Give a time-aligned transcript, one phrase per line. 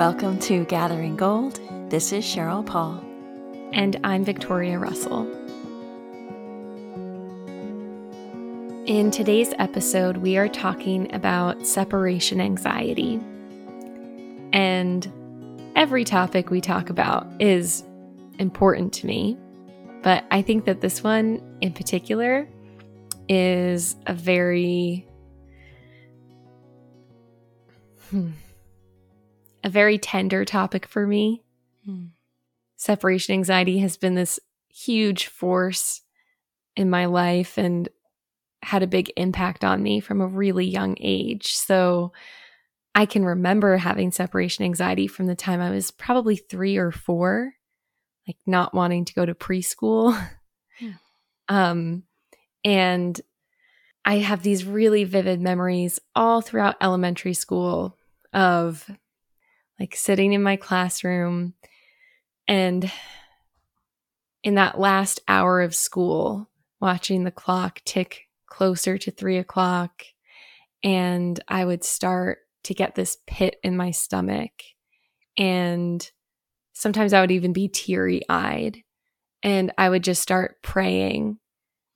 [0.00, 1.60] Welcome to Gathering Gold.
[1.90, 3.04] This is Sheryl Paul.
[3.74, 5.30] And I'm Victoria Russell.
[8.86, 13.20] In today's episode, we are talking about separation anxiety.
[14.54, 15.06] And
[15.76, 17.84] every topic we talk about is
[18.38, 19.36] important to me,
[20.02, 22.48] but I think that this one in particular
[23.28, 25.06] is a very
[28.08, 28.30] hmm,
[29.62, 31.42] a very tender topic for me.
[31.84, 32.06] Hmm.
[32.76, 36.02] Separation anxiety has been this huge force
[36.76, 37.88] in my life and
[38.62, 41.54] had a big impact on me from a really young age.
[41.54, 42.12] So
[42.94, 47.54] I can remember having separation anxiety from the time I was probably three or four,
[48.26, 50.18] like not wanting to go to preschool.
[50.82, 50.92] Yeah.
[51.50, 52.04] Um,
[52.64, 53.20] and
[54.06, 57.98] I have these really vivid memories all throughout elementary school
[58.32, 58.88] of
[59.80, 61.54] like sitting in my classroom
[62.46, 62.92] and
[64.44, 70.04] in that last hour of school, watching the clock tick closer to three o'clock.
[70.84, 74.52] And I would start to get this pit in my stomach.
[75.38, 76.08] And
[76.74, 78.82] sometimes I would even be teary eyed.
[79.42, 81.38] And I would just start praying,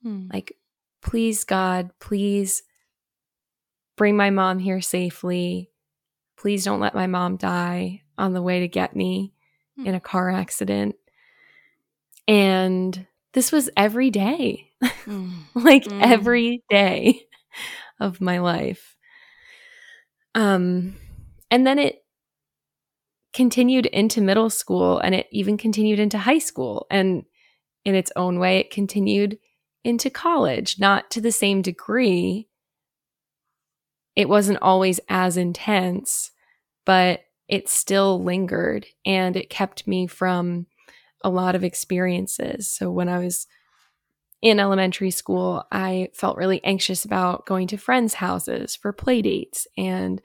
[0.01, 0.27] hmm.
[0.33, 0.57] like,
[1.03, 2.63] please, God, please
[3.95, 5.69] bring my mom here safely.
[6.37, 9.33] Please don't let my mom die on the way to get me
[9.77, 9.87] hmm.
[9.87, 10.95] in a car accident.
[12.27, 15.31] And this was every day, mm.
[15.55, 16.01] like mm.
[16.01, 17.21] every day
[17.99, 18.95] of my life.
[20.33, 20.95] Um,
[21.51, 22.03] and then it
[23.33, 26.87] continued into middle school and it even continued into high school.
[26.89, 27.25] And
[27.83, 29.37] in its own way, it continued
[29.83, 32.47] into college, not to the same degree,
[34.15, 36.31] it wasn't always as intense,
[36.85, 40.67] but it still lingered and it kept me from
[41.23, 42.67] a lot of experiences.
[42.67, 43.47] So when I was
[44.41, 49.67] in elementary school, I felt really anxious about going to friends' houses for play dates
[49.77, 50.21] and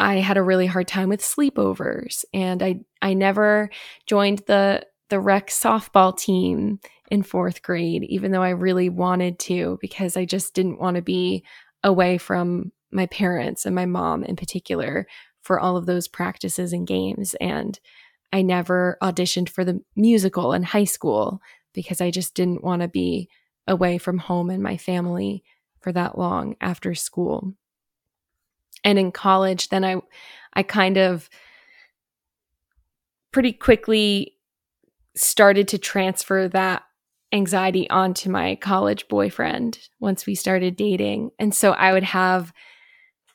[0.00, 3.70] I had a really hard time with sleepovers and I I never
[4.06, 6.78] joined the the rec softball team
[7.10, 11.02] in 4th grade even though I really wanted to because I just didn't want to
[11.02, 11.44] be
[11.82, 15.06] away from my parents and my mom in particular
[15.42, 17.34] for all of those practices and games.
[17.40, 17.78] And
[18.32, 21.40] I never auditioned for the musical in high school
[21.72, 23.28] because I just didn't want to be
[23.66, 25.42] away from home and my family
[25.80, 27.54] for that long after school.
[28.84, 29.96] And in college, then I
[30.54, 31.28] I kind of
[33.32, 34.34] pretty quickly
[35.14, 36.82] started to transfer that
[37.32, 41.30] anxiety onto my college boyfriend once we started dating.
[41.38, 42.52] And so I would have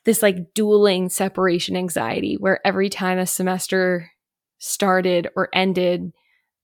[0.04, 4.10] this like dueling separation anxiety where every time a semester
[4.58, 6.12] started or ended,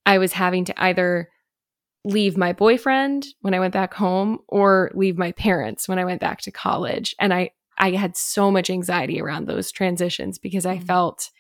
[0.07, 1.29] I was having to either
[2.05, 6.21] leave my boyfriend when I went back home or leave my parents when I went
[6.21, 7.15] back to college.
[7.19, 10.87] And I, I had so much anxiety around those transitions because I mm-hmm.
[10.87, 11.31] felt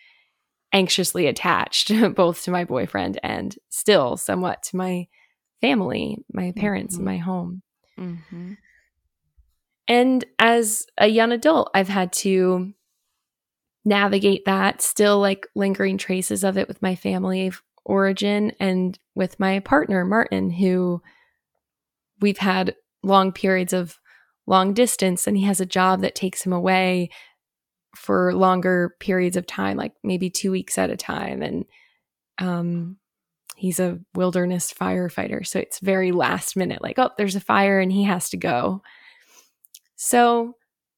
[0.73, 5.07] anxiously attached both to my boyfriend and still somewhat to my
[5.61, 7.09] family, my parents, mm-hmm.
[7.09, 7.63] and my home.
[7.99, 8.53] Mm-hmm.
[9.91, 12.73] And as a young adult, I've had to
[13.85, 19.41] navigate that, still like lingering traces of it with my family of origin and with
[19.41, 21.03] my partner, Martin, who
[22.21, 23.99] we've had long periods of
[24.47, 27.11] long distance, and he has a job that takes him away
[27.97, 31.43] for longer periods of time, like maybe two weeks at a time.
[31.43, 31.65] And
[32.39, 32.97] um,
[33.57, 35.45] he's a wilderness firefighter.
[35.45, 38.83] So it's very last minute, like, oh, there's a fire and he has to go.
[40.03, 40.55] So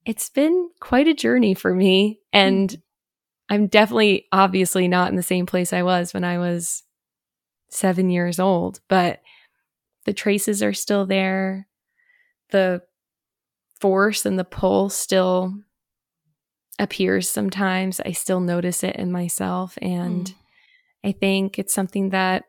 [0.07, 2.21] it's been quite a journey for me.
[2.33, 3.53] And mm-hmm.
[3.53, 6.85] I'm definitely, obviously, not in the same place I was when I was
[7.69, 9.21] seven years old, but
[10.05, 11.67] the traces are still there.
[12.51, 12.83] The
[13.81, 15.53] force and the pull still
[16.79, 18.01] appears sometimes.
[18.07, 19.77] I still notice it in myself.
[19.83, 20.35] And mm.
[21.03, 22.45] I think it's something that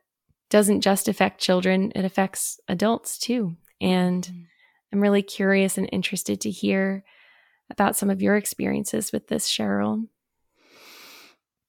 [0.52, 3.56] doesn't just affect children, it affects adults too.
[3.82, 4.46] And mm.
[4.94, 7.04] I'm really curious and interested to hear
[7.72, 10.08] about some of your experiences with this, Sheryl.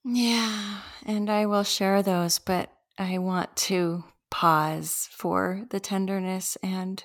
[0.04, 7.02] Yeah, and I will share those, but I want to pause for the tenderness and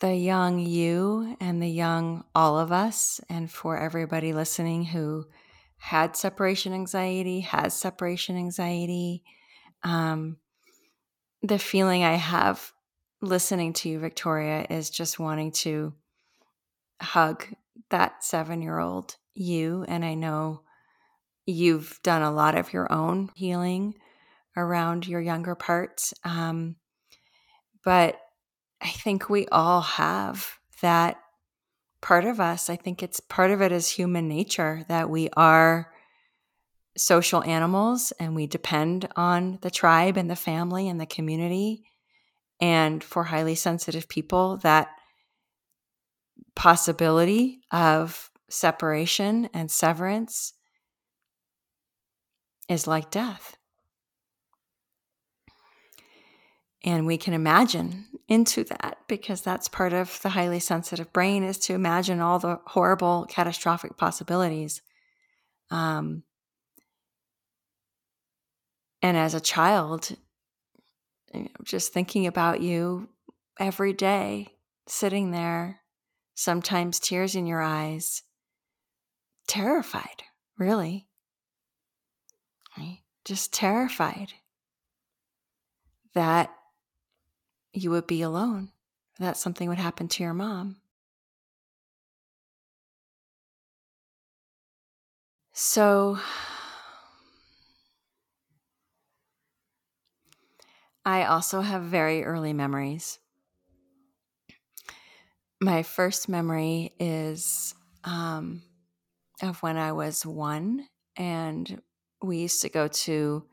[0.00, 5.24] the young you and the young all of us, and for everybody listening who
[5.76, 9.22] had separation anxiety, has separation anxiety.
[9.84, 10.38] Um,
[11.42, 12.71] the feeling I have
[13.22, 15.94] listening to you, Victoria, is just wanting to
[17.00, 17.46] hug
[17.90, 19.84] that seven year old you.
[19.88, 20.62] And I know
[21.46, 23.94] you've done a lot of your own healing
[24.56, 26.12] around your younger parts.
[26.24, 26.76] Um,
[27.84, 28.20] but
[28.80, 31.18] I think we all have that
[32.00, 32.68] part of us.
[32.68, 35.92] I think it's part of it is human nature that we are
[36.96, 41.84] social animals and we depend on the tribe and the family and the community.
[42.62, 44.88] And for highly sensitive people, that
[46.54, 50.52] possibility of separation and severance
[52.68, 53.56] is like death.
[56.84, 61.58] And we can imagine into that because that's part of the highly sensitive brain is
[61.58, 64.82] to imagine all the horrible, catastrophic possibilities.
[65.68, 66.22] Um,
[69.02, 70.16] and as a child,
[71.64, 73.08] just thinking about you
[73.58, 74.48] every day,
[74.86, 75.80] sitting there,
[76.34, 78.22] sometimes tears in your eyes,
[79.46, 80.22] terrified,
[80.58, 81.06] really.
[83.24, 84.32] Just terrified
[86.12, 86.52] that
[87.72, 88.72] you would be alone,
[89.20, 90.78] that something would happen to your mom.
[95.52, 96.18] So,
[101.04, 103.18] I also have very early memories.
[105.60, 108.62] My first memory is um,
[109.42, 111.82] of when I was one, and
[112.22, 113.44] we used to go to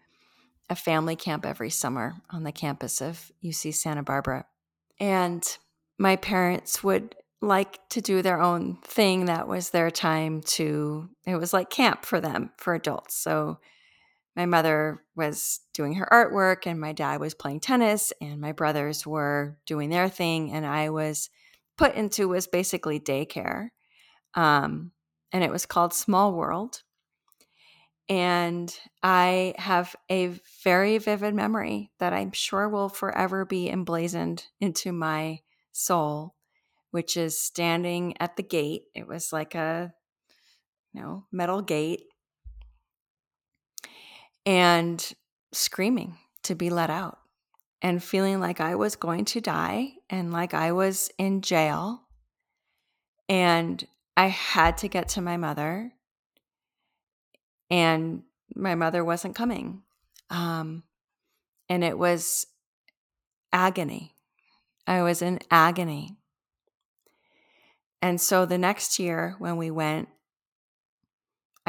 [0.69, 4.45] a family camp every summer on the campus of UC Santa Barbara.
[5.00, 5.44] And
[5.98, 9.25] my parents would like to do their own thing.
[9.25, 13.16] That was their time to, it was like camp for them, for adults.
[13.16, 13.60] So
[14.40, 19.06] my mother was doing her artwork, and my dad was playing tennis, and my brothers
[19.06, 20.54] were doing their thing.
[20.54, 21.30] And I was
[21.78, 23.72] put into was basically daycare.
[24.36, 24.92] Um,
[25.34, 26.84] and it was called Small World.
[28.08, 34.94] And I have a very vivid memory that I'm sure will forever be emblazoned into
[34.94, 35.42] my
[35.74, 36.34] soul,
[36.92, 38.84] which is standing at the gate.
[38.96, 39.92] It was like a
[40.94, 42.04] you know, metal gate
[44.50, 45.13] and
[45.51, 47.19] screaming to be let out
[47.84, 52.01] and feeling like I was going to die and like I was in jail.
[53.30, 53.86] And
[54.18, 55.92] I had to get to my mother
[57.69, 58.24] and
[58.56, 59.84] my mother wasn't coming.
[60.31, 60.81] Um,
[61.69, 62.48] and it was
[63.54, 64.16] agony.
[64.88, 66.18] I was in agony.
[68.02, 70.10] And so the next year when we went,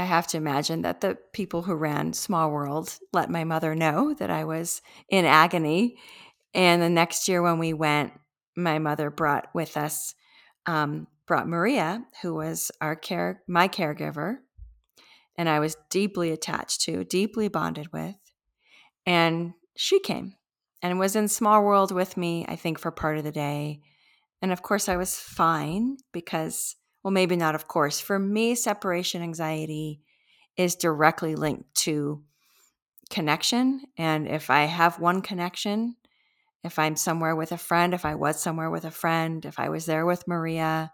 [0.00, 4.14] I have to imagine that the people who ran Small World let my mother know
[4.14, 4.80] that I was
[5.10, 5.98] in agony.
[6.54, 8.14] And the next year when we went,
[8.56, 10.14] my mother brought with us,
[10.64, 14.38] um, brought Maria, who was our care, my caregiver,
[15.36, 18.16] and I was deeply attached to, deeply bonded with.
[19.04, 20.32] And she came
[20.80, 23.82] and was in Small World with me, I think, for part of the day.
[24.40, 28.00] And of course, I was fine because, well, maybe not, of course.
[28.00, 30.00] For me, separation anxiety
[30.56, 32.22] is directly linked to
[33.08, 33.82] connection.
[33.96, 35.96] And if I have one connection,
[36.62, 39.70] if I'm somewhere with a friend, if I was somewhere with a friend, if I
[39.70, 40.92] was there with Maria,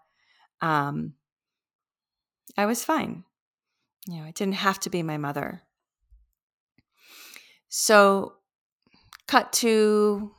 [0.60, 1.14] um,
[2.56, 3.24] I was fine.
[4.06, 5.62] You know, it didn't have to be my mother.
[7.68, 8.34] So,
[9.26, 10.30] cut to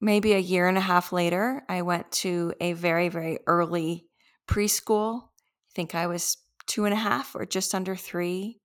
[0.00, 4.06] maybe a year and a half later, I went to a very, very early
[4.52, 5.22] preschool.
[5.22, 8.60] I think I was two and a half or just under three.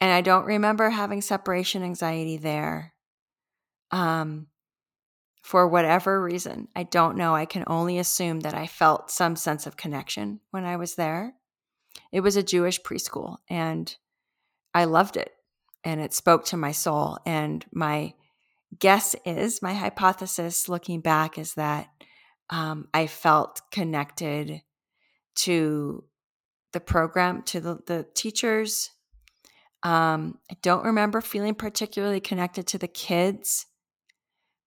[0.00, 2.94] And I don't remember having separation anxiety there.
[3.90, 4.46] Um,
[5.42, 7.34] for whatever reason, I don't know.
[7.34, 11.34] I can only assume that I felt some sense of connection when I was there.
[12.12, 13.94] It was a Jewish preschool and
[14.72, 15.30] I loved it
[15.84, 17.18] and it spoke to my soul.
[17.26, 18.14] And my
[18.78, 21.88] guess is, my hypothesis looking back is that
[22.52, 24.62] um, I felt connected
[25.34, 26.04] to
[26.72, 28.90] the program, to the, the teachers.
[29.82, 33.66] Um, I don't remember feeling particularly connected to the kids,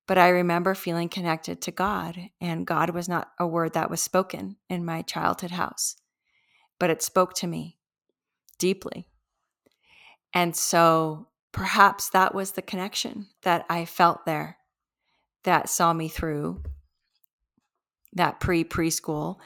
[0.07, 2.19] but I remember feeling connected to God.
[2.41, 5.95] And God was not a word that was spoken in my childhood house
[6.79, 7.77] but it spoke to me
[8.59, 9.07] deeply.
[10.33, 14.57] And so perhaps that was the connection that I felt there
[15.43, 16.63] that saw me through
[18.15, 19.37] that pre preschool.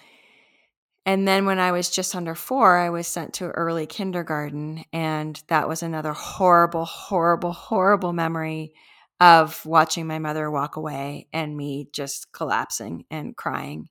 [1.06, 4.84] And then when I was just under four, I was sent to early kindergarten.
[4.94, 8.74] And that was another horrible, horrible, horrible memory
[9.20, 13.90] of watching my mother walk away and me just collapsing and crying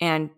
[0.00, 0.30] and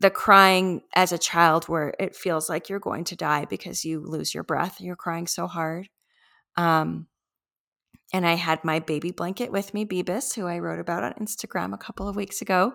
[0.00, 4.00] the crying as a child where it feels like you're going to die because you
[4.00, 4.80] lose your breath.
[4.80, 5.88] You're crying so hard.
[6.56, 7.06] Um,
[8.12, 11.72] and I had my baby blanket with me, Beebus, who I wrote about on Instagram
[11.72, 12.72] a couple of weeks ago.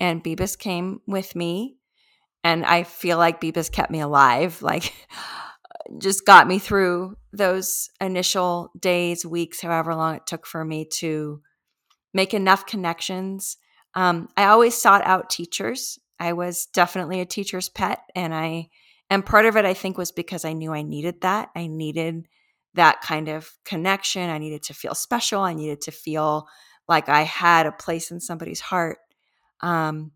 [0.00, 1.76] And Beebus came with me.
[2.42, 4.92] And I feel like Beebus kept me alive, like
[5.98, 11.40] just got me through those initial days, weeks, however long it took for me to
[12.12, 13.56] make enough connections.
[13.94, 15.98] Um, I always sought out teachers.
[16.18, 18.00] I was definitely a teacher's pet.
[18.14, 18.68] And I,
[19.10, 21.50] and part of it, I think, was because I knew I needed that.
[21.54, 22.26] I needed
[22.74, 24.30] that kind of connection.
[24.30, 25.40] I needed to feel special.
[25.42, 26.46] I needed to feel
[26.88, 28.98] like I had a place in somebody's heart.
[29.60, 30.12] Um,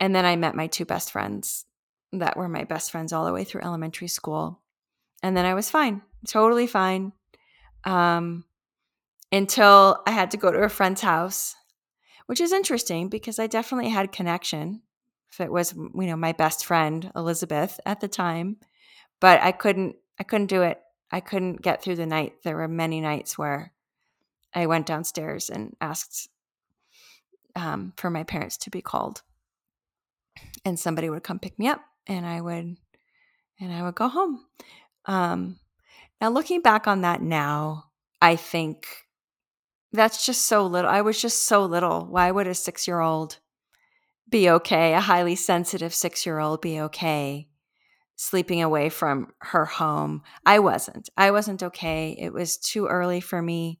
[0.00, 1.64] and then I met my two best friends
[2.12, 4.60] that were my best friends all the way through elementary school.
[5.22, 7.12] And then I was fine, totally fine.
[7.84, 8.44] Um,
[9.30, 11.54] until I had to go to a friend's house,
[12.26, 14.82] which is interesting because I definitely had connection.
[15.30, 18.56] If it was, you know, my best friend Elizabeth at the time,
[19.20, 22.42] but I couldn't, I couldn't do it I couldn't get through the night.
[22.44, 23.72] There were many nights where
[24.54, 26.28] I went downstairs and asked
[27.56, 29.22] um, for my parents to be called,
[30.64, 32.76] and somebody would come pick me up, and I would,
[33.60, 34.44] and I would go home.
[35.06, 35.58] Um,
[36.20, 37.84] now, looking back on that now,
[38.20, 38.86] I think
[39.92, 40.90] that's just so little.
[40.90, 42.04] I was just so little.
[42.06, 43.38] Why would a six year old
[44.28, 44.94] be okay?
[44.94, 47.48] A highly sensitive six year old be okay
[48.18, 50.22] sleeping away from her home.
[50.44, 51.08] I wasn't.
[51.16, 52.16] I wasn't okay.
[52.18, 53.78] It was too early for me.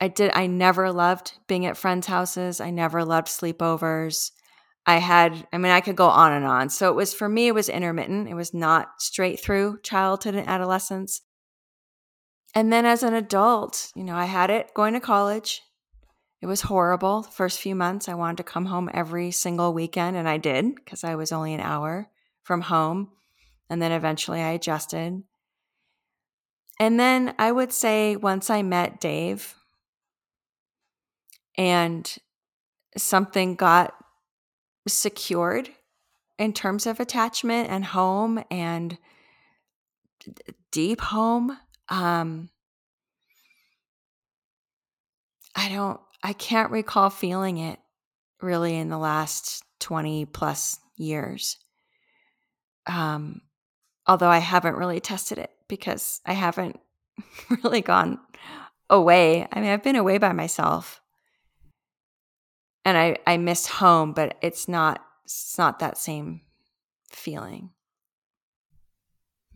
[0.00, 2.60] I did I never loved being at friends' houses.
[2.60, 4.30] I never loved sleepovers.
[4.86, 6.70] I had I mean I could go on and on.
[6.70, 8.26] So it was for me it was intermittent.
[8.26, 11.20] It was not straight through childhood and adolescence.
[12.54, 15.62] And then as an adult, you know, I had it going to college.
[16.40, 17.22] It was horrible.
[17.22, 20.74] The first few months I wanted to come home every single weekend and I did
[20.74, 22.08] because I was only an hour
[22.42, 23.10] from home.
[23.70, 25.22] And then eventually I adjusted.
[26.80, 29.54] And then I would say once I met Dave
[31.56, 32.16] and
[32.96, 33.94] something got
[34.86, 35.70] secured
[36.38, 38.96] in terms of attachment and home and
[40.70, 41.58] deep home,
[41.88, 42.48] um,
[45.56, 47.80] I don't, I can't recall feeling it
[48.40, 51.56] really in the last 20 plus years.
[52.86, 53.40] Um,
[54.08, 56.80] although I haven't really tested it because I haven't
[57.62, 58.18] really gone
[58.90, 59.46] away.
[59.52, 61.02] I mean, I've been away by myself.
[62.84, 66.40] And I I miss home, but it's not it's not that same
[67.10, 67.70] feeling.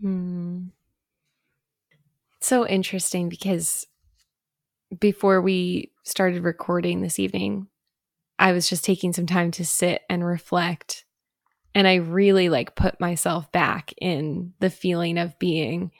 [0.00, 0.66] Hmm.
[2.37, 3.87] It's so interesting because
[5.00, 7.68] before we started recording this evening,
[8.38, 11.04] I was just taking some time to sit and reflect
[11.75, 15.91] and I really like put myself back in the feeling of being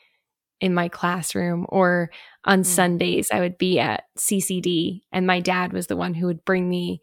[0.61, 2.11] in my classroom or
[2.45, 2.67] on mm.
[2.67, 6.69] Sundays I would be at CCD and my dad was the one who would bring
[6.69, 7.03] me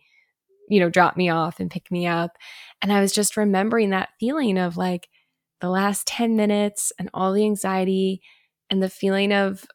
[0.70, 2.38] you know drop me off and pick me up
[2.82, 5.10] and I was just remembering that feeling of like
[5.60, 8.22] the last 10 minutes and all the anxiety
[8.70, 9.66] and the feeling of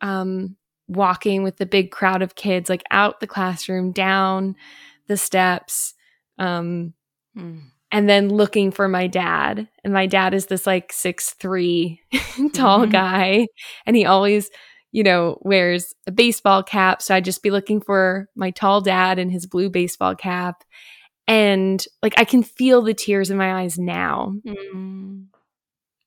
[0.00, 0.56] um
[0.88, 4.54] walking with the big crowd of kids like out the classroom down
[5.08, 5.94] the steps
[6.38, 6.94] um
[7.36, 7.60] mm
[7.92, 9.68] and then looking for my dad.
[9.84, 12.00] And my dad is this like six three
[12.52, 12.90] tall mm-hmm.
[12.90, 13.46] guy.
[13.84, 14.50] And he always,
[14.92, 17.00] you know, wears a baseball cap.
[17.02, 20.64] So I'd just be looking for my tall dad in his blue baseball cap.
[21.28, 24.34] And like I can feel the tears in my eyes now.
[24.46, 25.26] Mm.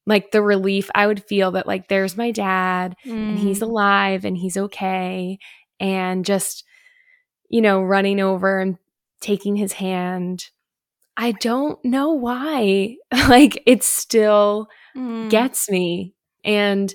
[0.06, 3.12] Like the relief I would feel that like there's my dad mm.
[3.12, 3.64] and he's mm.
[3.64, 5.40] alive and he's okay.
[5.80, 6.66] And just,
[7.50, 8.78] you know, running over and
[9.22, 10.46] taking his hand
[11.20, 12.96] I don't know why.
[13.28, 15.30] like it still mm.
[15.30, 16.16] gets me.
[16.46, 16.92] And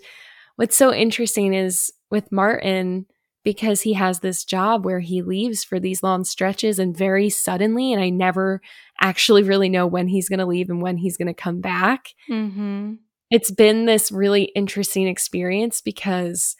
[0.56, 3.04] what's so interesting is with Martin,
[3.44, 7.92] because he has this job where he leaves for these long stretches and very suddenly,
[7.92, 8.62] and I never
[8.98, 12.14] actually really know when he's going to leave and when he's going to come back.
[12.30, 12.94] Mm-hmm.
[13.30, 16.56] It's been this really interesting experience because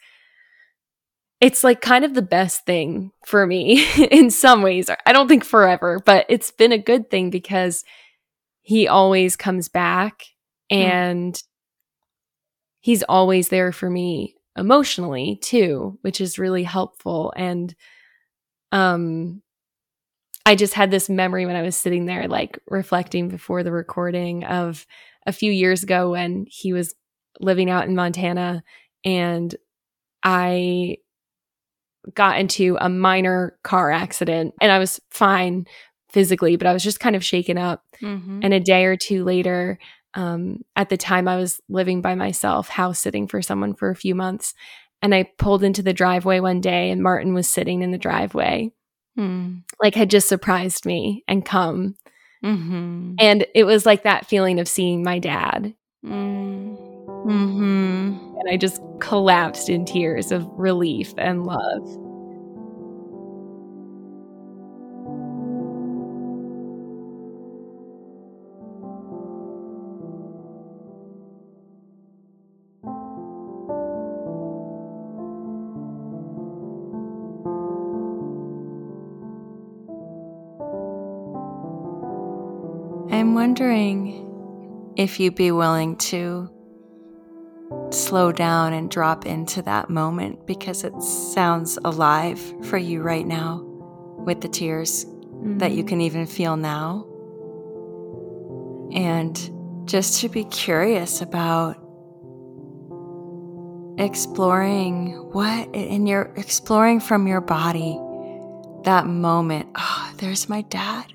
[1.41, 4.89] it's like kind of the best thing for me in some ways.
[5.05, 7.83] I don't think forever, but it's been a good thing because
[8.61, 10.23] he always comes back
[10.71, 10.77] hmm.
[10.77, 11.43] and mm.
[12.79, 17.33] he's always there for me emotionally too, which is really helpful.
[17.35, 17.75] And
[18.71, 19.41] um
[20.47, 24.43] I just had this memory when I was sitting there like reflecting before the recording
[24.43, 24.85] of
[25.25, 26.93] a few years ago when he was
[27.39, 28.63] living out in Montana
[29.03, 29.53] and
[30.23, 30.97] I
[32.13, 35.65] got into a minor car accident and I was fine
[36.09, 37.83] physically, but I was just kind of shaken up.
[38.01, 38.39] Mm-hmm.
[38.43, 39.79] And a day or two later,
[40.13, 43.95] um, at the time I was living by myself, house sitting for someone for a
[43.95, 44.53] few months.
[45.01, 48.71] And I pulled into the driveway one day and Martin was sitting in the driveway,
[49.17, 49.61] mm.
[49.81, 51.95] like had just surprised me and come.
[52.43, 53.15] Mm-hmm.
[53.19, 55.73] And it was like that feeling of seeing my dad.
[56.05, 56.84] Mm.
[57.25, 58.37] Mm-hmm.
[58.37, 61.81] And I just collapsed in tears of relief and love.
[83.11, 84.21] I'm wondering
[84.95, 86.54] if you'd be willing to
[87.91, 93.61] slow down and drop into that moment because it sounds alive for you right now
[94.17, 95.87] with the tears that you mm-hmm.
[95.87, 97.05] can even feel now.
[98.93, 101.77] And just to be curious about
[103.97, 107.99] exploring what, and you're exploring from your body
[108.83, 109.69] that moment.
[109.75, 111.05] Oh, there's my dad.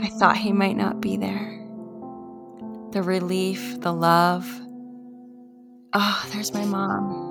[0.00, 1.56] I thought he might not be there.
[2.92, 4.46] The relief, the love.
[5.92, 7.26] Oh, there's my mom.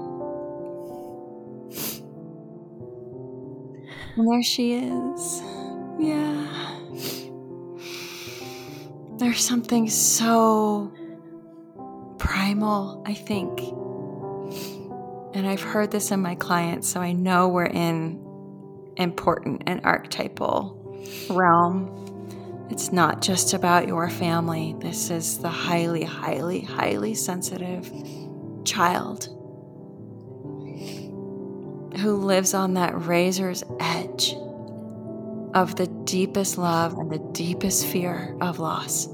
[4.18, 5.42] And there she is.
[5.98, 6.46] Yeah.
[9.18, 10.92] There's something so
[12.18, 13.60] primal, I think.
[15.34, 18.22] And I've heard this in my clients, so I know we're in
[18.98, 20.76] important and archetypal
[21.30, 22.68] realm.
[22.70, 24.76] It's not just about your family.
[24.80, 27.90] This is the highly, highly, highly sensitive
[28.70, 29.26] child
[32.00, 34.36] who lives on that razor's edge
[35.56, 39.08] of the deepest love and the deepest fear of loss.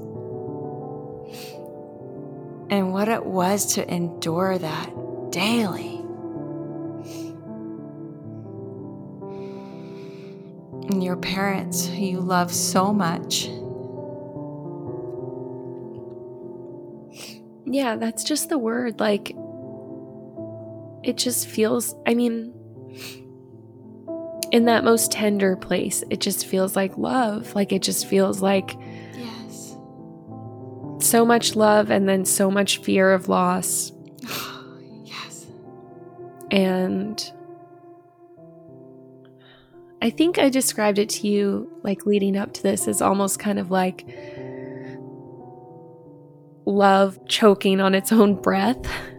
[2.68, 4.92] And what it was to endure that
[5.30, 5.96] daily.
[10.90, 13.48] And your parents, who you love so much,
[17.68, 19.00] Yeah, that's just the word.
[19.00, 19.36] Like,
[21.06, 22.52] it just feels, I mean,
[24.50, 27.54] in that most tender place, it just feels like love.
[27.54, 28.76] Like, it just feels like
[29.14, 29.76] yes,
[30.98, 33.92] so much love and then so much fear of loss.
[35.04, 35.46] yes,
[36.50, 37.32] And
[40.02, 43.60] I think I described it to you, like leading up to this, as almost kind
[43.60, 44.04] of like
[46.64, 48.84] love choking on its own breath.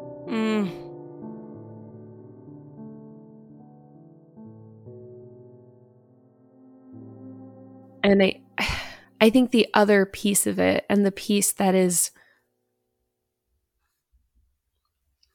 [8.07, 8.41] And I
[9.19, 12.11] I think the other piece of it and the piece that is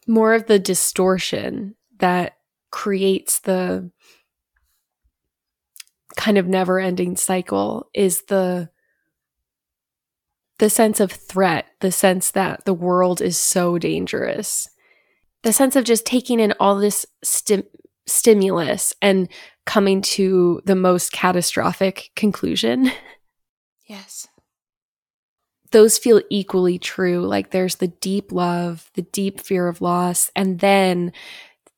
[0.06, 2.38] more of the distortion that
[2.70, 3.90] creates the
[6.16, 8.70] kind of never-ending cycle is the
[10.58, 14.70] the sense of threat, the sense that the world is so dangerous.
[15.42, 17.64] The sense of just taking in all this stim-
[18.06, 19.28] stimulus and
[19.66, 22.90] coming to the most catastrophic conclusion.
[23.86, 24.28] yes,
[25.70, 27.26] Those feel equally true.
[27.26, 31.12] Like there's the deep love, the deep fear of loss, and then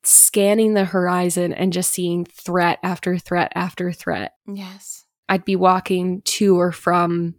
[0.03, 4.33] scanning the horizon and just seeing threat after threat after threat.
[4.47, 7.35] yes, I'd be walking to or from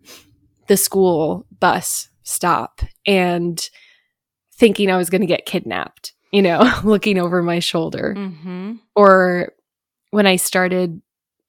[0.67, 3.71] the school bus stop and
[4.55, 8.15] thinking I was going to get kidnapped, you know, looking over my shoulder.
[8.17, 8.75] mm-hmm.
[8.97, 9.53] Or
[10.11, 11.01] when I started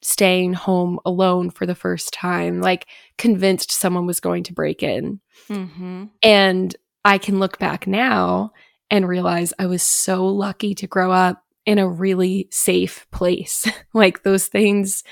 [0.02, 5.20] staying home alone for the first time, like convinced someone was going to break in.
[5.50, 6.06] Mm-hmm.
[6.22, 8.52] And I can look back now
[8.90, 13.66] and realize I was so lucky to grow up in a really safe place.
[13.94, 15.04] like those things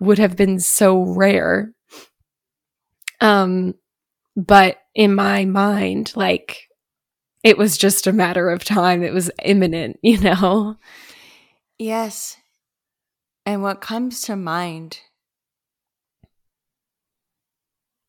[0.00, 1.72] would have been so rare.
[3.20, 3.74] Um
[4.36, 6.68] but in my mind like
[7.44, 9.04] it was just a matter of time.
[9.04, 10.76] It was imminent, you know.
[11.78, 12.36] Yes.
[13.46, 15.00] And what comes to mind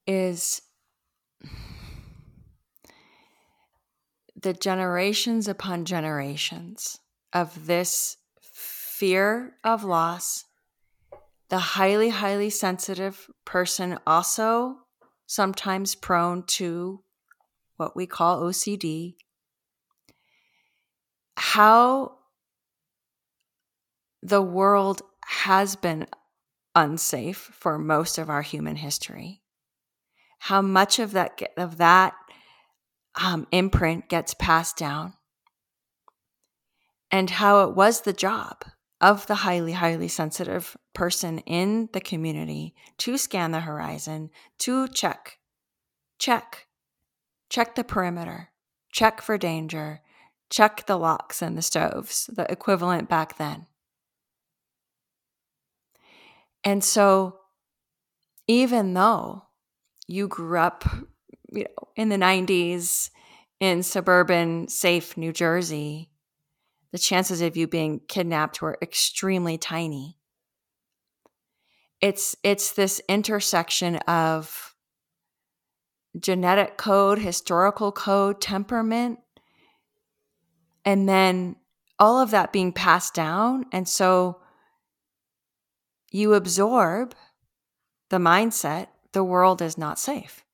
[0.08, 0.62] is
[4.36, 7.00] the generations upon generations
[7.34, 10.46] of this fear of loss.
[11.50, 14.78] The highly, highly sensitive person also
[15.28, 17.04] sometimes prone to
[17.78, 19.16] what we call OCD.
[21.38, 22.20] How
[24.26, 26.08] the world has been
[26.74, 29.42] unsafe for most of our human history.
[30.40, 32.16] How much of that of that
[33.22, 35.14] um, imprint gets passed down,
[37.12, 38.66] and how it was the job
[39.00, 45.38] of the highly, highly sensitive person in the community to scan the horizon, to check,
[46.18, 46.66] check,
[47.50, 48.50] check the perimeter,
[48.92, 50.02] check for danger,
[50.50, 53.68] check the locks and the stoves, the equivalent back then.
[56.66, 57.38] And so,
[58.48, 59.44] even though
[60.08, 60.84] you grew up,
[61.52, 63.12] you know, in the 90s
[63.60, 66.10] in suburban, safe New Jersey,
[66.92, 70.18] the chances of you being kidnapped were extremely tiny.
[72.02, 74.76] It's it's this intersection of
[76.20, 79.20] genetic code, historical code, temperament,
[80.84, 81.58] and then
[82.00, 83.66] all of that being passed down.
[83.72, 84.40] And so
[86.16, 87.14] you absorb
[88.10, 90.46] the mindset the world is not safe.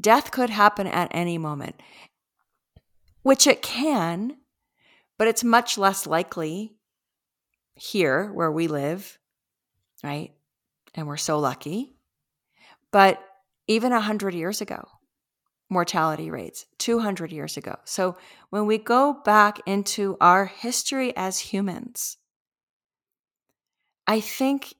[0.00, 1.82] Death could happen at any moment,
[3.22, 4.36] which it can,
[5.18, 6.76] but it's much less likely
[7.74, 9.18] here where we live,
[10.04, 10.30] right?
[10.94, 11.96] And we're so lucky.
[12.92, 13.20] But
[13.66, 14.86] even 100 years ago,
[15.68, 17.74] mortality rates, 200 years ago.
[17.84, 18.16] So
[18.50, 22.18] when we go back into our history as humans,
[24.06, 24.74] I think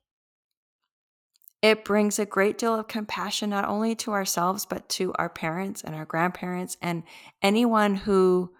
[1.62, 5.83] it brings a great deal of compassion not only to ourselves but to our parents
[5.83, 7.03] and our grandparents and
[7.43, 8.53] anyone who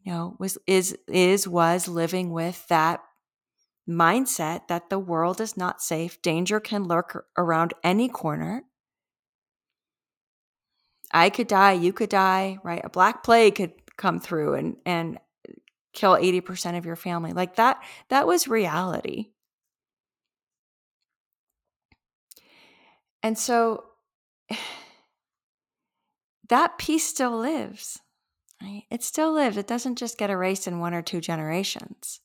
[0.00, 3.00] you know was is is was living with that
[3.88, 8.64] mindset that the world is not safe danger can lurk around any corner.
[11.10, 12.82] I could die you could die right?
[12.84, 15.18] A black plague could come through and and
[15.94, 17.32] kill 80% of your family.
[17.32, 19.30] Like that that was reality
[23.22, 23.84] And so
[26.48, 27.98] that piece still lives,
[28.62, 28.84] right?
[28.90, 29.56] It still lives.
[29.56, 32.20] It doesn't just get erased in one or two generations,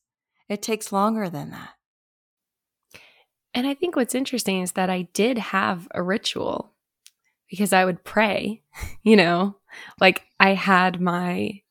[0.48, 1.70] it takes longer than that.
[3.54, 6.72] And I think what's interesting is that I did have a ritual
[7.48, 8.62] because I would pray,
[9.02, 9.56] you know,
[10.00, 11.62] like I had my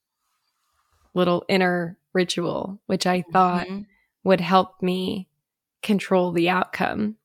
[1.13, 3.81] little inner ritual, which I thought mm-hmm.
[4.23, 5.27] would help me
[5.81, 7.17] control the outcome.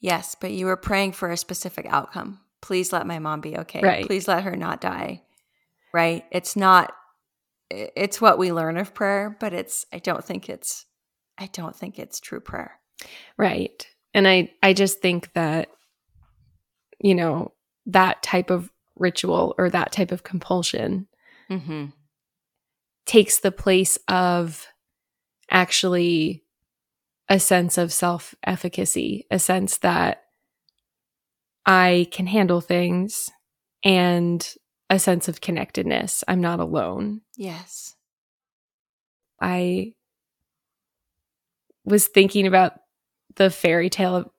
[0.00, 2.40] Yes, but you were praying for a specific outcome.
[2.60, 3.80] Please let my mom be okay.
[3.82, 4.06] Right.
[4.06, 5.22] Please let her not die.
[5.92, 6.24] Right?
[6.30, 6.92] It's not
[7.70, 10.86] it's what we learn of prayer, but it's I don't think it's
[11.38, 12.80] I don't think it's true prayer.
[13.36, 13.86] Right.
[14.14, 15.68] And I I just think that
[17.00, 17.52] you know,
[17.86, 21.08] that type of ritual or that type of compulsion
[21.50, 21.86] mm-hmm.
[23.06, 24.66] takes the place of
[25.50, 26.44] actually
[27.30, 30.24] a sense of self efficacy, a sense that
[31.64, 33.30] I can handle things
[33.84, 34.46] and
[34.90, 36.24] a sense of connectedness.
[36.26, 37.20] I'm not alone.
[37.36, 37.94] Yes.
[39.40, 39.94] I
[41.84, 42.74] was thinking about
[43.36, 44.30] the fairy tale of,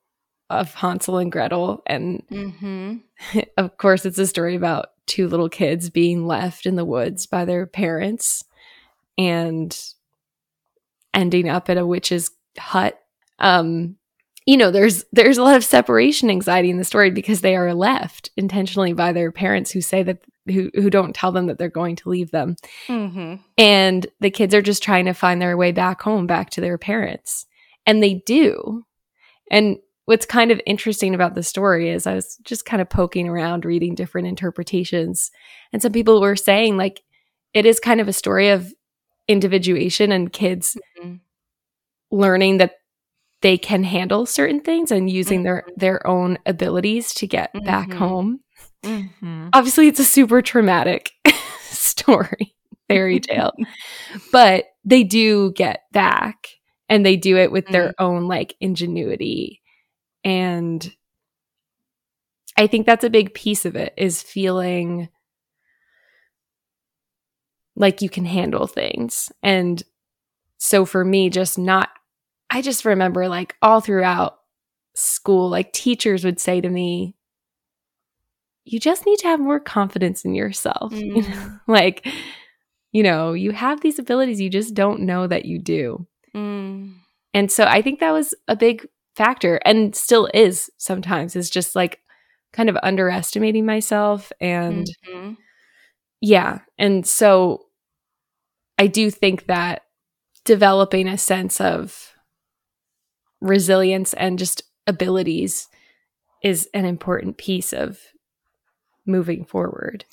[0.49, 1.81] of Hansel and Gretel.
[1.87, 3.39] And mm-hmm.
[3.57, 7.45] of course, it's a story about two little kids being left in the woods by
[7.45, 8.43] their parents
[9.17, 9.77] and
[11.13, 12.99] ending up at a witch's hut.
[13.39, 13.97] Um
[14.45, 17.73] you know there's there's a lot of separation anxiety in the story because they are
[17.73, 21.69] left intentionally by their parents who say that who who don't tell them that they're
[21.69, 22.55] going to leave them.
[22.87, 23.35] Mm-hmm.
[23.57, 26.77] and the kids are just trying to find their way back home back to their
[26.77, 27.45] parents.
[27.85, 28.83] And they do.
[29.49, 33.27] And what's kind of interesting about the story is i was just kind of poking
[33.27, 35.29] around reading different interpretations.
[35.71, 37.03] And some people were saying like
[37.53, 38.73] it is kind of a story of
[39.27, 41.17] individuation and kids mm-hmm
[42.11, 42.75] learning that
[43.41, 45.45] they can handle certain things and using mm-hmm.
[45.45, 47.65] their their own abilities to get mm-hmm.
[47.65, 48.41] back home.
[48.83, 49.49] Mm-hmm.
[49.53, 51.11] Obviously, it's a super traumatic
[51.61, 52.55] story,
[52.87, 53.53] fairy tale,
[54.31, 56.47] but they do get back
[56.89, 57.93] and they do it with their mm.
[57.99, 59.61] own like ingenuity.
[60.23, 60.93] And
[62.57, 65.09] I think that's a big piece of it is feeling
[67.75, 69.31] like you can handle things.
[69.41, 69.81] And
[70.57, 71.89] so for me, just not
[72.51, 74.39] I just remember like all throughout
[74.93, 77.15] school, like teachers would say to me,
[78.65, 80.93] you just need to have more confidence in yourself.
[81.01, 81.15] Mm.
[81.15, 81.59] You know?
[81.67, 82.05] like,
[82.91, 86.05] you know, you have these abilities, you just don't know that you do.
[86.35, 86.95] Mm.
[87.33, 88.85] And so I think that was a big
[89.15, 92.01] factor and still is sometimes, is just like
[92.51, 94.33] kind of underestimating myself.
[94.41, 95.33] And mm-hmm.
[96.19, 96.59] yeah.
[96.77, 97.67] And so
[98.77, 99.83] I do think that
[100.43, 102.10] developing a sense of
[103.41, 105.67] resilience and just abilities
[106.43, 107.99] is an important piece of
[109.05, 110.05] moving forward.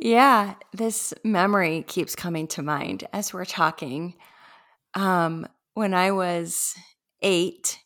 [0.00, 4.14] Yeah, this memory keeps coming to mind as we're talking.
[4.94, 6.74] Um, when I was
[7.22, 7.78] eight,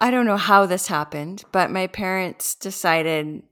[0.00, 3.42] I don't know how this happened, but my parents decided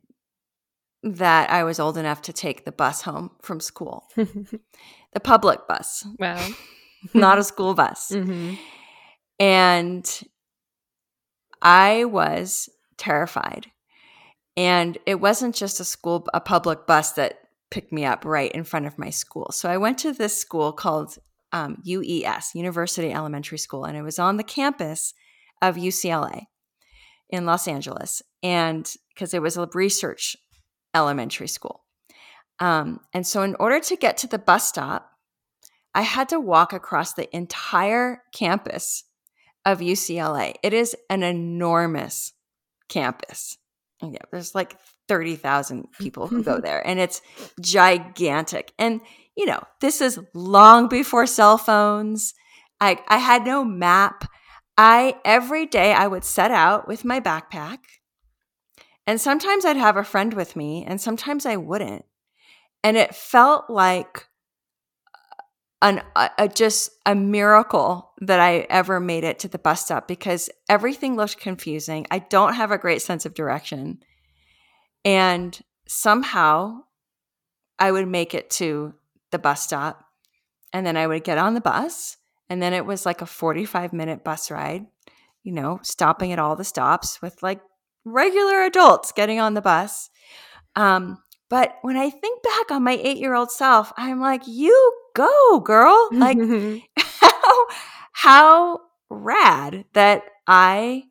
[1.03, 6.07] that I was old enough to take the bus home from school, the public bus.
[6.19, 6.47] Wow.
[7.15, 8.11] not a school bus.
[8.11, 8.55] Mm-hmm.
[9.39, 10.21] And
[11.63, 13.71] I was terrified.
[14.57, 17.39] And it wasn't just a school, a public bus that
[17.71, 19.51] picked me up right in front of my school.
[19.53, 21.17] So I went to this school called
[21.53, 25.15] um, UES, University Elementary School, and it was on the campus
[25.63, 26.45] of UCLA
[27.31, 28.23] in Los Angeles.
[28.43, 30.37] And because it was a research
[30.95, 31.85] elementary school.
[32.59, 35.11] Um, and so, in order to get to the bus stop,
[35.95, 39.05] I had to walk across the entire campus
[39.65, 40.55] of UCLA.
[40.63, 42.33] It is an enormous
[42.89, 43.59] campus.
[44.03, 44.77] Yeah, there's like
[45.09, 47.21] 30,000 people who go there, and it's
[47.61, 48.73] gigantic.
[48.79, 49.01] And,
[49.37, 52.35] you know, this is long before cell phones.
[52.81, 54.25] I, I had no map.
[54.79, 57.79] I, every day, I would set out with my backpack
[59.11, 62.05] and sometimes I'd have a friend with me, and sometimes I wouldn't.
[62.85, 64.29] And it felt like
[65.83, 70.07] an a, a, just a miracle that I ever made it to the bus stop
[70.07, 72.07] because everything looked confusing.
[72.11, 74.01] I don't have a great sense of direction.
[75.05, 76.81] And somehow
[77.79, 78.95] I would make it to
[79.31, 80.05] the bus stop
[80.73, 83.93] and then I would get on the bus and then it was like a 45
[83.93, 84.87] minute bus ride,
[85.43, 87.61] you know, stopping at all the stops with like
[88.05, 90.11] regular adults getting on the bus.
[90.77, 95.00] Um, but when I think back on my eight year old self, I'm like, you
[95.15, 96.09] go, girl.
[96.13, 96.39] Like,
[96.97, 97.67] how,
[98.13, 101.05] how rad that I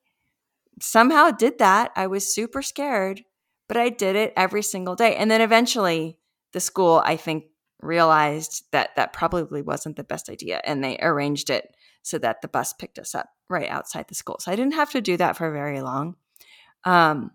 [0.82, 1.92] somehow did that.
[1.96, 3.24] I was super scared,
[3.68, 5.16] but I did it every single day.
[5.16, 6.18] And then eventually,
[6.54, 7.46] the school, I think,
[7.82, 10.62] realized that that probably wasn't the best idea.
[10.64, 14.38] And they arranged it so that the bus picked us up right outside the school.
[14.40, 16.16] So I didn't have to do that for very long.
[16.86, 17.32] Um,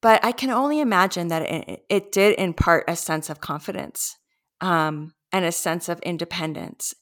[0.00, 4.18] but I can only imagine that it, it, did impart a sense of confidence
[4.62, 6.94] um, and a sense of independence.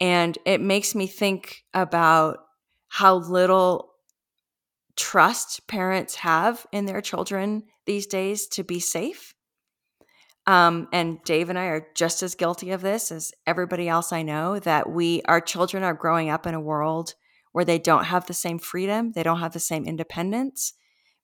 [0.00, 2.38] And it makes me think about
[2.88, 3.92] how little
[4.96, 9.34] trust parents have in their children these days to be safe.
[10.46, 14.22] Um, and Dave and I are just as guilty of this as everybody else I
[14.22, 17.14] know that we, our children are growing up in a world
[17.52, 20.74] where they don't have the same freedom, they don't have the same independence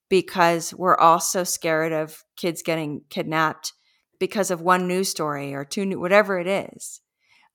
[0.09, 3.74] because we're also scared of kids getting kidnapped
[4.20, 7.00] because of one news story or two, new, whatever it is.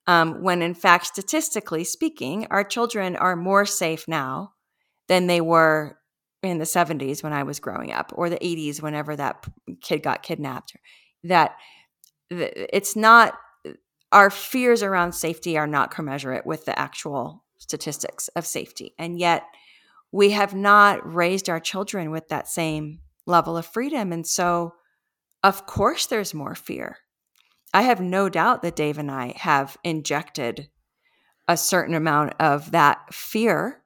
[0.06, 4.52] Um, when in fact, statistically speaking, our children are more safe now
[5.08, 5.98] than they were
[6.42, 9.46] in the 70s when I was growing up or the 80s whenever that
[9.80, 10.76] kid got kidnapped.
[11.24, 11.56] That
[12.30, 13.34] it's not,
[14.12, 18.94] our fears around safety are not commensurate with the actual statistics of safety.
[18.98, 19.44] And yet,
[20.12, 24.12] we have not raised our children with that same level of freedom.
[24.12, 24.74] And so,
[25.46, 26.98] of course, there's more fear.
[27.72, 30.68] I have no doubt that Dave and I have injected
[31.46, 33.80] a certain amount of that fear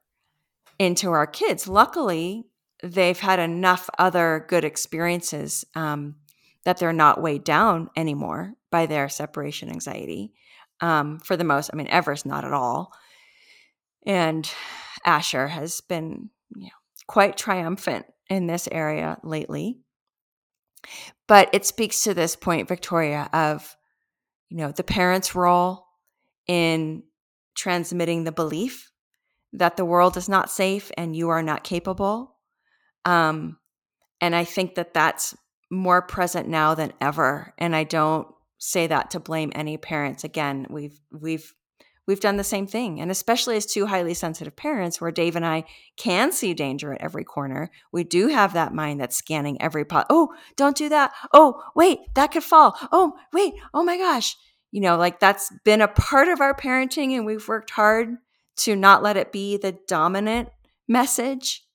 [0.79, 1.67] into our kids.
[1.67, 2.47] Luckily,
[2.81, 6.15] they've had enough other good experiences um,
[6.63, 10.33] that they're not weighed down anymore by their separation anxiety.
[10.79, 12.91] Um, for the most, I mean, Everest not at all.
[14.03, 14.51] And
[15.05, 16.69] Asher has been you know,
[17.05, 19.77] quite triumphant in this area lately.
[21.27, 23.75] But it speaks to this point, Victoria, of
[24.49, 25.85] you know the parent's role
[26.47, 27.03] in
[27.55, 28.91] transmitting the belief
[29.53, 32.35] that the world is not safe and you are not capable.
[33.05, 33.57] Um,
[34.19, 35.35] and I think that that's
[35.69, 37.53] more present now than ever.
[37.57, 40.23] And I don't say that to blame any parents.
[40.23, 41.53] Again, we've we've
[42.11, 42.99] we've done the same thing.
[42.99, 45.63] And especially as two highly sensitive parents, where Dave and I
[45.95, 50.07] can see danger at every corner, we do have that mind that's scanning every pot.
[50.09, 51.13] Oh, don't do that.
[51.33, 52.77] Oh, wait, that could fall.
[52.91, 54.35] Oh, wait, oh my gosh.
[54.71, 58.17] You know, like that's been a part of our parenting, and we've worked hard
[58.57, 60.49] to not let it be the dominant
[60.89, 61.65] message.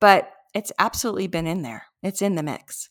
[0.00, 2.90] But it's absolutely been in there, it's in the mix.